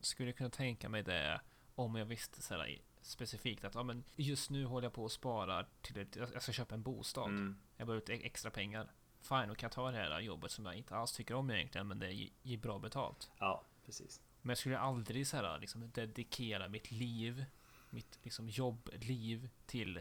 [0.00, 1.40] skulle kunna tänka mig det
[1.74, 5.12] om jag visste så här, specifikt att ja, men just nu håller jag på att
[5.12, 7.28] spara till ett, jag ska köpa en bostad.
[7.28, 7.56] Mm.
[7.76, 8.92] Jag behöver lite extra pengar.
[9.20, 11.88] Fine, då kan jag ta det här jobbet som jag inte alls tycker om egentligen,
[11.88, 13.30] men det ger- bra betalt.
[13.38, 14.22] Ja, precis.
[14.42, 17.44] Men jag skulle aldrig så här, liksom, dedikera mitt liv,
[17.90, 19.96] mitt liksom, jobbliv till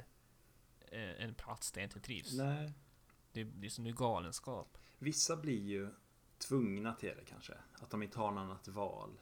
[0.80, 2.34] eh, en plats där jag inte trivs.
[2.34, 2.74] Nej.
[3.32, 4.78] Det, det är som en galenskap.
[4.98, 5.90] Vissa blir ju
[6.38, 7.54] tvungna till det kanske.
[7.74, 9.20] Att de inte har något annat val.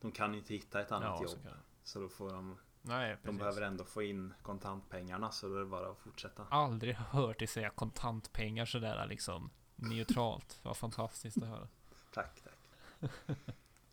[0.00, 1.44] De kan inte hitta ett annat så jobb.
[1.44, 1.56] det.
[1.84, 3.38] Så då får de, Nej, de precis.
[3.38, 6.46] behöver ändå få in kontantpengarna så då är det bara att fortsätta.
[6.50, 10.58] Aldrig hört dig säga kontantpengar sådär liksom neutralt.
[10.62, 11.68] Vad fantastiskt att höra.
[12.12, 13.10] Tack, tack.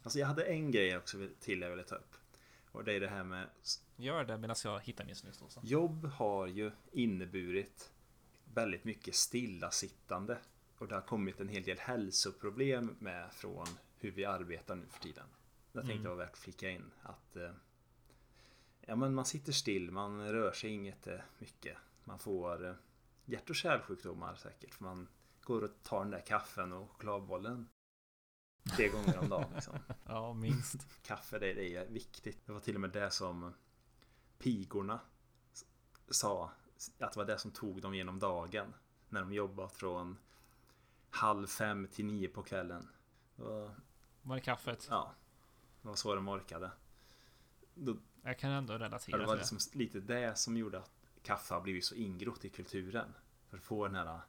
[0.03, 2.15] Alltså jag hade en grej också till jag ville ta upp.
[2.71, 3.47] Och det är det här med
[3.95, 5.61] Gör det medan jag hittar min snusdosa.
[5.63, 7.91] jobb har ju inneburit
[8.53, 10.37] väldigt mycket stillasittande.
[10.77, 13.67] Och det har kommit en hel del hälsoproblem med från
[13.99, 15.25] hur vi arbetar nu för tiden.
[15.71, 16.03] Jag tänkte Mm.
[16.03, 17.49] det var värt att flika in att eh,
[18.89, 21.77] ja, men man sitter still, man rör sig inget eh, mycket.
[22.03, 22.73] Man får eh,
[23.25, 24.73] hjärt och kärlsjukdomar säkert.
[24.73, 25.07] För man
[25.41, 27.69] går och tar den där kaffen och chokladbollen
[28.77, 29.51] tre gånger om dagen.
[29.53, 29.73] Liksom.
[30.05, 30.87] Ja, minst.
[31.03, 32.45] Kaffe det, det är viktigt.
[32.45, 33.53] Det var till och med det som
[34.37, 34.99] pigorna
[35.53, 35.65] s-
[36.09, 36.51] sa
[36.99, 38.73] att det var det som tog dem genom dagen.
[39.09, 40.17] När de jobbat från
[41.09, 42.87] halv fem till nio på kvällen.
[43.35, 43.75] Det var,
[44.21, 44.87] Var det kaffet?
[44.89, 45.13] ja,
[45.81, 46.71] det var så de orkade.
[47.73, 49.53] Då, Jag kan ändå ja, relatera det var till det.
[49.55, 50.91] liksom lite det som gjorde att
[51.23, 53.13] kaffe har blivit så ingrott i kulturen.
[53.49, 54.19] För att få den här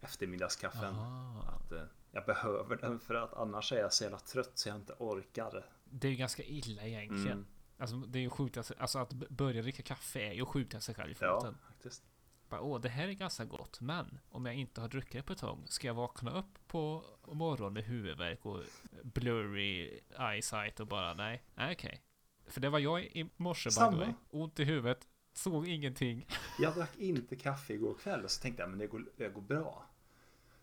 [0.00, 0.94] eftermiddagskaffen.
[0.94, 1.42] Aha.
[1.42, 1.82] Att eh,
[2.12, 5.66] jag behöver den för att annars är jag så jävla trött så jag inte orkar.
[5.84, 7.38] Det är ju ganska illa egentligen.
[7.38, 7.46] Mm.
[7.78, 10.94] Alltså det är ju sig, alltså att börja dricka kaffe är ju att skjuta sig
[10.94, 11.58] själv i Ja, foten.
[11.66, 12.04] faktiskt.
[12.48, 15.32] Bara, Åh, det här är ganska gott, men om jag inte har druckit det på
[15.32, 18.62] ett tag, ska jag vakna upp på morgonen med huvudvärk och
[19.02, 22.02] blurry eyesight och bara nej, okej.
[22.46, 23.92] För det var jag i morse by Samma.
[23.92, 24.12] the way.
[24.30, 26.26] Ont i huvudet, såg ingenting.
[26.58, 29.42] Jag drack inte kaffe igår kväll och så tänkte jag men det går, det går
[29.42, 29.86] bra.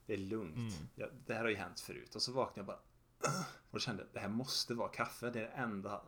[0.05, 0.55] Det är lugnt.
[0.57, 0.87] Mm.
[0.95, 2.15] Ja, det här har ju hänt förut.
[2.15, 2.79] Och så vaknade jag bara
[3.71, 5.29] och kände jag det här måste vara kaffe.
[5.29, 6.01] Det är den enda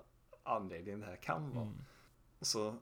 [0.44, 1.66] anledningen det här kan vara.
[1.66, 1.78] Mm.
[2.40, 2.78] Och så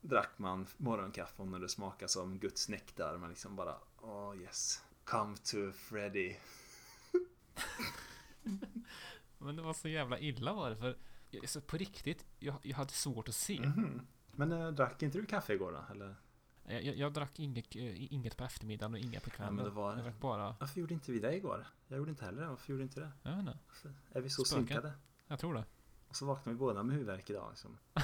[0.00, 3.18] drack man morgonkaffe och när det smakar som Guds nektar.
[3.18, 4.82] Man liksom bara oh yes.
[5.04, 6.36] Come to Freddy.
[9.38, 10.96] Men det var så jävla illa var det för jag-
[11.44, 13.60] så på riktigt, jag, jag hade svårt att se.
[13.60, 14.06] Mhm.
[14.32, 15.84] Men äh, drack inte du kaffe igår då?
[15.94, 16.14] Eller?
[16.64, 19.54] Jag, jag, jag drack inget, eh, inget på eftermiddagen och inget på kvällen.
[19.54, 21.66] men det var- Jag drack bara, Varför gjorde inte vi det igår?
[21.88, 22.48] Jag gjorde inte heller det.
[22.48, 23.10] Varför gjorde inte det?
[23.22, 23.92] jag vet inte, Varför?
[24.12, 24.66] Är vi så Spöken.
[24.66, 24.92] synkade?
[25.26, 25.64] jag tror det.
[26.08, 27.46] Och så vaknade vi båda med huvudvärk idag.
[27.50, 27.78] Liksom.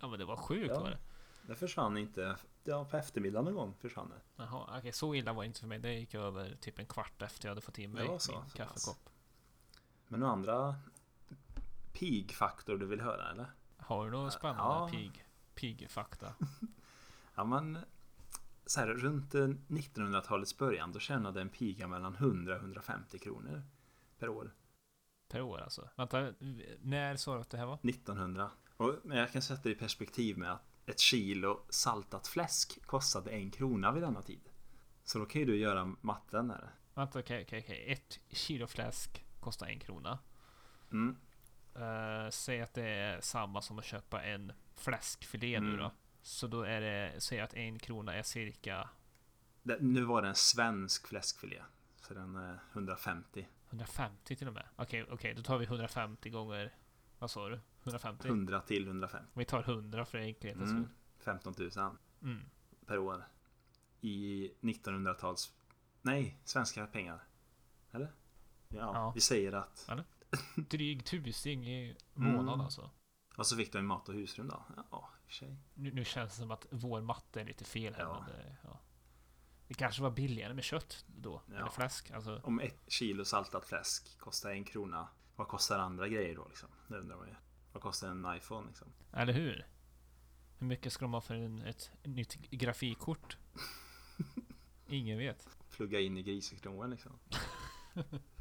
[0.00, 0.80] Ja men det var sjukt Ja.
[0.80, 0.98] var det.
[1.46, 2.36] Det försvann inte.
[2.64, 4.42] Ja, på eftermiddagen någon gång försvann det.
[4.42, 5.78] Jaha, okej så illa var det inte för mig.
[5.78, 8.32] Det gick över typ en kvart efter jag hade fått i mig Det var så,
[8.32, 9.10] min kaffekopp.
[10.08, 10.74] Men några andra
[11.92, 13.52] pigfaktor du vill höra eller?
[13.76, 14.88] Har du något spännande Ja.
[14.92, 15.24] pig,
[15.54, 16.34] pig-fakta?
[17.34, 17.78] Ja men
[18.66, 23.62] så här, runt eh, 1900-talets början då tjänade en piga mellan 100 och 150 kronor
[24.18, 24.54] per år.
[25.28, 25.88] Per år alltså?
[25.96, 26.32] Vänta,
[26.80, 27.74] när sa du att det här var?
[27.74, 28.50] 1900.
[28.76, 33.30] Och, men jag kan sätta det i perspektiv med att ett kilo saltat fläsk kostade
[33.30, 34.48] en krona vid denna tid.
[35.04, 36.70] Så då kan ju du göra matten här.
[36.94, 37.92] Vänta, okej, okej, okej.
[37.92, 40.18] Ett kilo fläsk kostar en krona.
[40.92, 41.16] Mm.
[41.78, 45.78] Uh, säg att det är samma som att köpa en fläskfilé nu Mm.
[45.80, 45.90] då.
[46.22, 48.88] Så då är det, säg att en krona är cirka
[49.62, 51.62] Det, nu var det en svensk fläskfilé.
[52.02, 53.48] Så den är 150.
[53.70, 54.66] 150 till och med.
[54.76, 56.74] Okej, okej, då tar vi 150 gånger,
[57.18, 57.60] vad sa du?
[57.82, 58.28] 150?
[58.28, 59.26] 100 till 150.
[59.34, 60.84] Vi tar 100 för enkelhetens Mm.
[60.84, 60.94] skull.
[61.18, 62.42] 15 000 Mm.
[62.86, 63.24] per år.
[64.00, 65.52] I 1900-tals...
[66.02, 67.20] Nej, svenska pengar.
[67.92, 68.12] Eller?
[68.68, 69.12] Ja, Ja.
[69.14, 69.84] vi säger att...
[70.56, 72.60] Dryg tusing i månaden Mm.
[72.60, 72.90] alltså.
[73.36, 74.64] Och så fick du en mat och husrum då?
[74.76, 74.82] Ja,
[75.22, 75.56] i och för sig.
[75.74, 78.02] Nu, nu känns det som att vår matte är lite fel här.
[78.02, 78.24] Ja.
[78.28, 78.80] Det, ja.
[79.68, 81.42] det kanske var billigare med kött då.
[81.46, 81.56] Ja.
[81.56, 82.10] Eller fläsk.
[82.10, 85.08] Alltså, Om ett kilo saltat fläsk kostar en krona.
[85.36, 86.68] Vad kostar andra grejer då liksom?
[86.88, 87.34] Det undrar man ju.
[87.72, 88.92] Vad kostar en iPhone liksom?
[89.12, 89.66] eller hur?
[90.58, 93.36] Hur mycket ska de ha för en, ett nytt grafikkort?
[94.88, 95.48] Ingen vet.
[95.70, 97.18] Plugga in i grisekrogen liksom.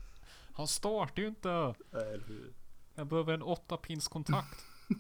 [0.58, 1.50] Han startar ju inte!
[1.92, 2.54] Eller hur?
[2.96, 4.66] Jag behöver en 8 pins kontakt.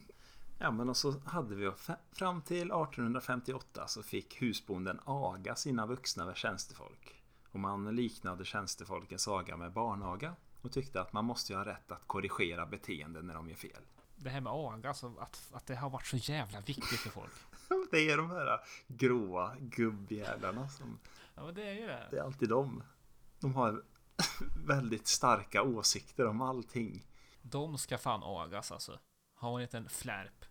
[0.59, 1.71] Ja men och så hade vi
[2.11, 7.23] fram till 1858 så fick husbonden aga sina vuxna tjänstefolk.
[7.51, 10.35] Och man liknade tjänstefolkens aga med barnaga.
[10.61, 13.81] Och tyckte att man måste ju ha rätt att korrigera beteenden när de gör fel.
[14.15, 17.33] Det här med aga, alltså att, att det har varit så jävla viktigt för folk.
[17.91, 20.99] Det är de här gråa gubbjävlarna som...
[21.35, 22.07] Ja men det är ju det.
[22.11, 22.83] Det är alltid de.
[23.39, 23.83] De har
[24.55, 27.05] väldigt starka åsikter om allting.
[27.41, 28.99] De ska fan agas alltså.
[29.35, 30.41] Ha en liten flärp.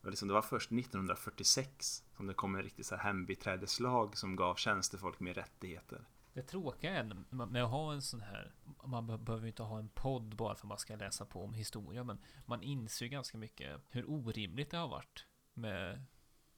[0.00, 4.16] Det var, liksom, det var först 1946 som det kom en riktig så här hembiträdeslag
[4.16, 6.04] som gav tjänstefolk mer rättigheter.
[6.32, 8.52] Det tråkiga är med att ha en sån här
[8.84, 11.44] Man be- behöver ju inte ha en podd bara för att man ska läsa på
[11.44, 16.04] om historia Men man inser ganska mycket hur orimligt det har varit Med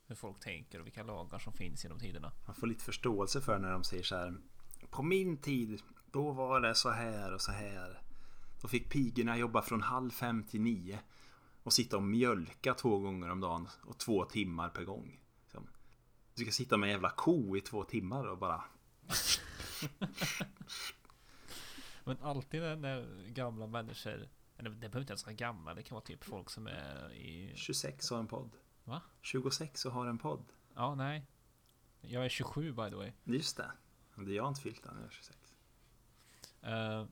[0.06, 3.58] hur folk tänker och vilka lagar som finns genom tiderna Man får lite förståelse för
[3.58, 4.36] när de säger så här.
[4.90, 8.02] På min tid, då var det så här och så här.
[8.60, 10.98] Då fick pigorna jobba från halv fem till nio.
[11.62, 15.20] Och sitta och mjölka två gånger om dagen och två timmar per gång.
[15.42, 15.66] Liksom.
[16.34, 18.64] Du ska sitta med en jävla ko i två timmar och bara...
[22.04, 25.94] Men alltid när, när gamla människor Eller det behöver inte ens vara gamla Det kan
[25.94, 28.50] vara typ folk som är i 26 har en podd.
[28.84, 29.02] Va?
[29.20, 30.52] 26 och har en podd.
[30.74, 31.26] Ja, nej
[32.00, 33.72] Jag är 27 by the way Just det.
[34.24, 35.38] Det är jag inte fyllt än, jag är 26.
[36.62, 37.06] Eh,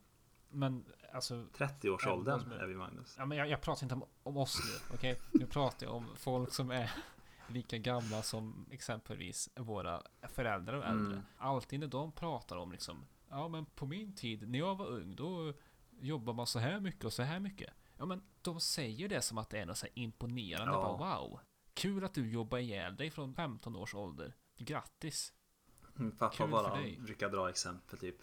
[0.49, 3.15] Men alltså 30-årsåldern är vi Magnus.
[3.19, 5.21] Ja, men jag, jag pratar inte om, om oss nu, okej?
[5.33, 6.91] Nu pratar jag om folk som är
[7.49, 11.13] lika gamla som exempelvis våra föräldrar och äldre.
[11.13, 11.27] Mm.
[11.39, 15.17] Alltid när de pratar om liksom, ja men på min tid när jag var ung
[15.17, 15.53] då
[16.01, 17.75] jobbar man så här mycket och så här mycket.
[17.99, 20.73] Ja men de säger det som att det är något så imponerande.
[20.73, 20.97] Ja.
[20.99, 21.41] Bara, wow,
[21.75, 24.35] kul att du jobbar ihjäl dig från 15 års ålder.
[24.59, 25.33] Grattis!
[25.97, 28.17] Min pappa Kul bara brukar dra exempel typ.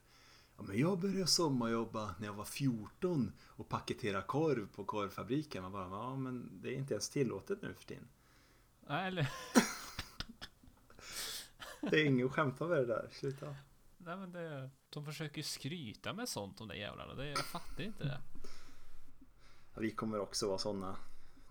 [0.58, 5.64] Ja, men jag började sommarjobba när jag var 14 och paketera korv på korvfabriken.
[5.64, 8.08] Man bara, ja men det är inte ens tillåtet nu för tiden.
[8.88, 9.30] Nej, Eller,
[11.82, 13.56] Det är ingen att skämta med det där, sluta.
[13.98, 17.14] nej men det, de försöker skryta med sånt de där jävlarna.
[17.14, 18.22] Det, jag fattar inte det.
[19.74, 20.96] Ja, vi kommer också vara sådana.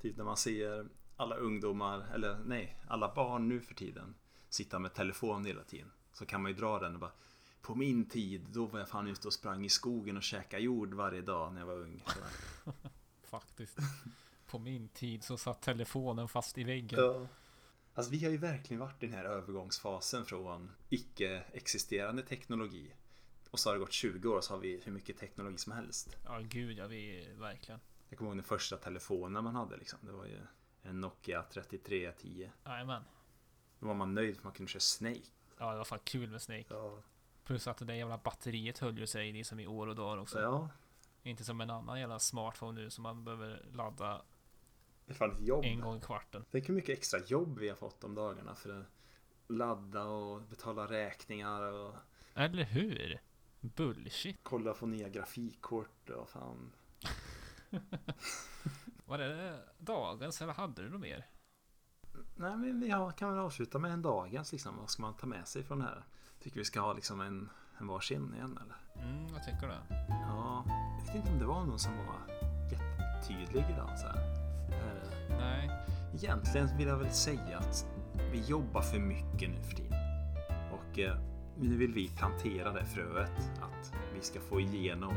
[0.01, 4.14] Typ när man ser alla ungdomar, eller nej, alla barn nu för tiden
[4.49, 5.91] sitta med telefon hela tiden.
[6.12, 7.12] Så kan man ju dra den och bara
[7.62, 10.94] på min tid, då var jag fan ute och sprang i skogen och käkade jord
[10.94, 12.04] varje dag när jag var ung.
[12.06, 12.20] Så,
[13.22, 13.78] Faktiskt.
[14.46, 17.00] På min tid så satt telefonen fast i väggen.
[17.00, 17.26] Ja.
[17.94, 22.94] Alltså vi har ju verkligen varit i den här övergångsfasen från icke-existerande teknologi.
[23.50, 26.16] Och så har det gått 20 år så har vi hur mycket teknologi som helst.
[26.24, 27.80] Ja, gud ja, vi verkligen.
[28.08, 29.98] Jag kommer ihåg den första telefonen man hade liksom.
[30.02, 30.38] Det var ju
[30.82, 32.50] en Nokia 3310.
[32.64, 33.02] Jajamän.
[33.78, 35.28] Då var man nöjd för man kunde köra Snake.
[35.62, 36.64] Ja, det var fan kul med Snake.
[36.68, 36.98] Ja.
[37.44, 40.36] Plus att det där jävla batteriet höll ju sig liksom i år och dagar också.
[40.36, 40.68] Så ja,
[41.22, 44.22] Inte som en annan jävla smartphone nu som man behöver ladda
[45.62, 46.44] en gång i kvarten.
[46.50, 48.86] Tänk hur mycket extra jobb vi har fått de dagarna för att
[49.48, 51.94] ladda och betala räkningar och
[52.34, 53.20] Eller hur?
[53.60, 54.36] Bullshit.
[54.42, 56.72] kolla på nya grafikkort och fan.
[59.04, 61.26] Var det dagens eller hade du något mer?
[62.37, 64.76] Nej men vi har, kan väl avsluta med en dagens liksom.
[64.80, 66.05] Vad ska man ta med sig från det här?
[66.43, 69.07] Tycker vi ska ha liksom en, en varsin igen eller?
[69.07, 70.07] Mm, jag tycker det.
[70.09, 70.64] Ja,
[70.99, 72.35] jag vet inte om det var någon som var
[72.70, 74.16] jättetydlig idag så här.
[74.70, 75.70] Eh, Nej.
[76.14, 77.87] Egentligen vill jag väl säga att
[78.33, 79.99] vi jobbar för mycket nu för tiden.
[80.72, 81.16] Och eh,
[81.59, 85.14] nu vill vi plantera det fröet att vi ska få igenom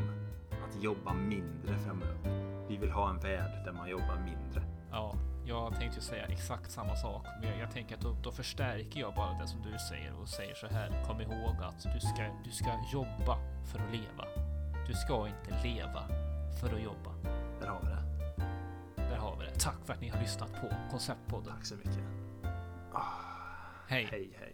[0.67, 2.65] att jobba mindre framöver.
[2.67, 4.63] Vi vill ha en värld där man jobbar mindre.
[4.91, 5.15] Ja,
[5.47, 7.25] jag tänkte säga exakt samma sak.
[7.41, 10.55] Men jag, tänker att då, då förstärker jag bara det som du säger och säger
[10.55, 11.03] så här.
[11.07, 13.37] Kom ihåg att du ska, du ska jobba
[13.71, 14.25] för att leva.
[14.87, 16.03] Du ska inte leva
[16.59, 17.11] för att jobba.
[17.61, 18.03] Där har vi det.
[18.95, 19.59] Där har vi det.
[19.59, 21.53] Tack för att ni har lyssnat på Konceptpodden.
[21.53, 22.03] Tack så mycket.
[23.87, 24.07] Hej!
[24.11, 24.53] Hej hej.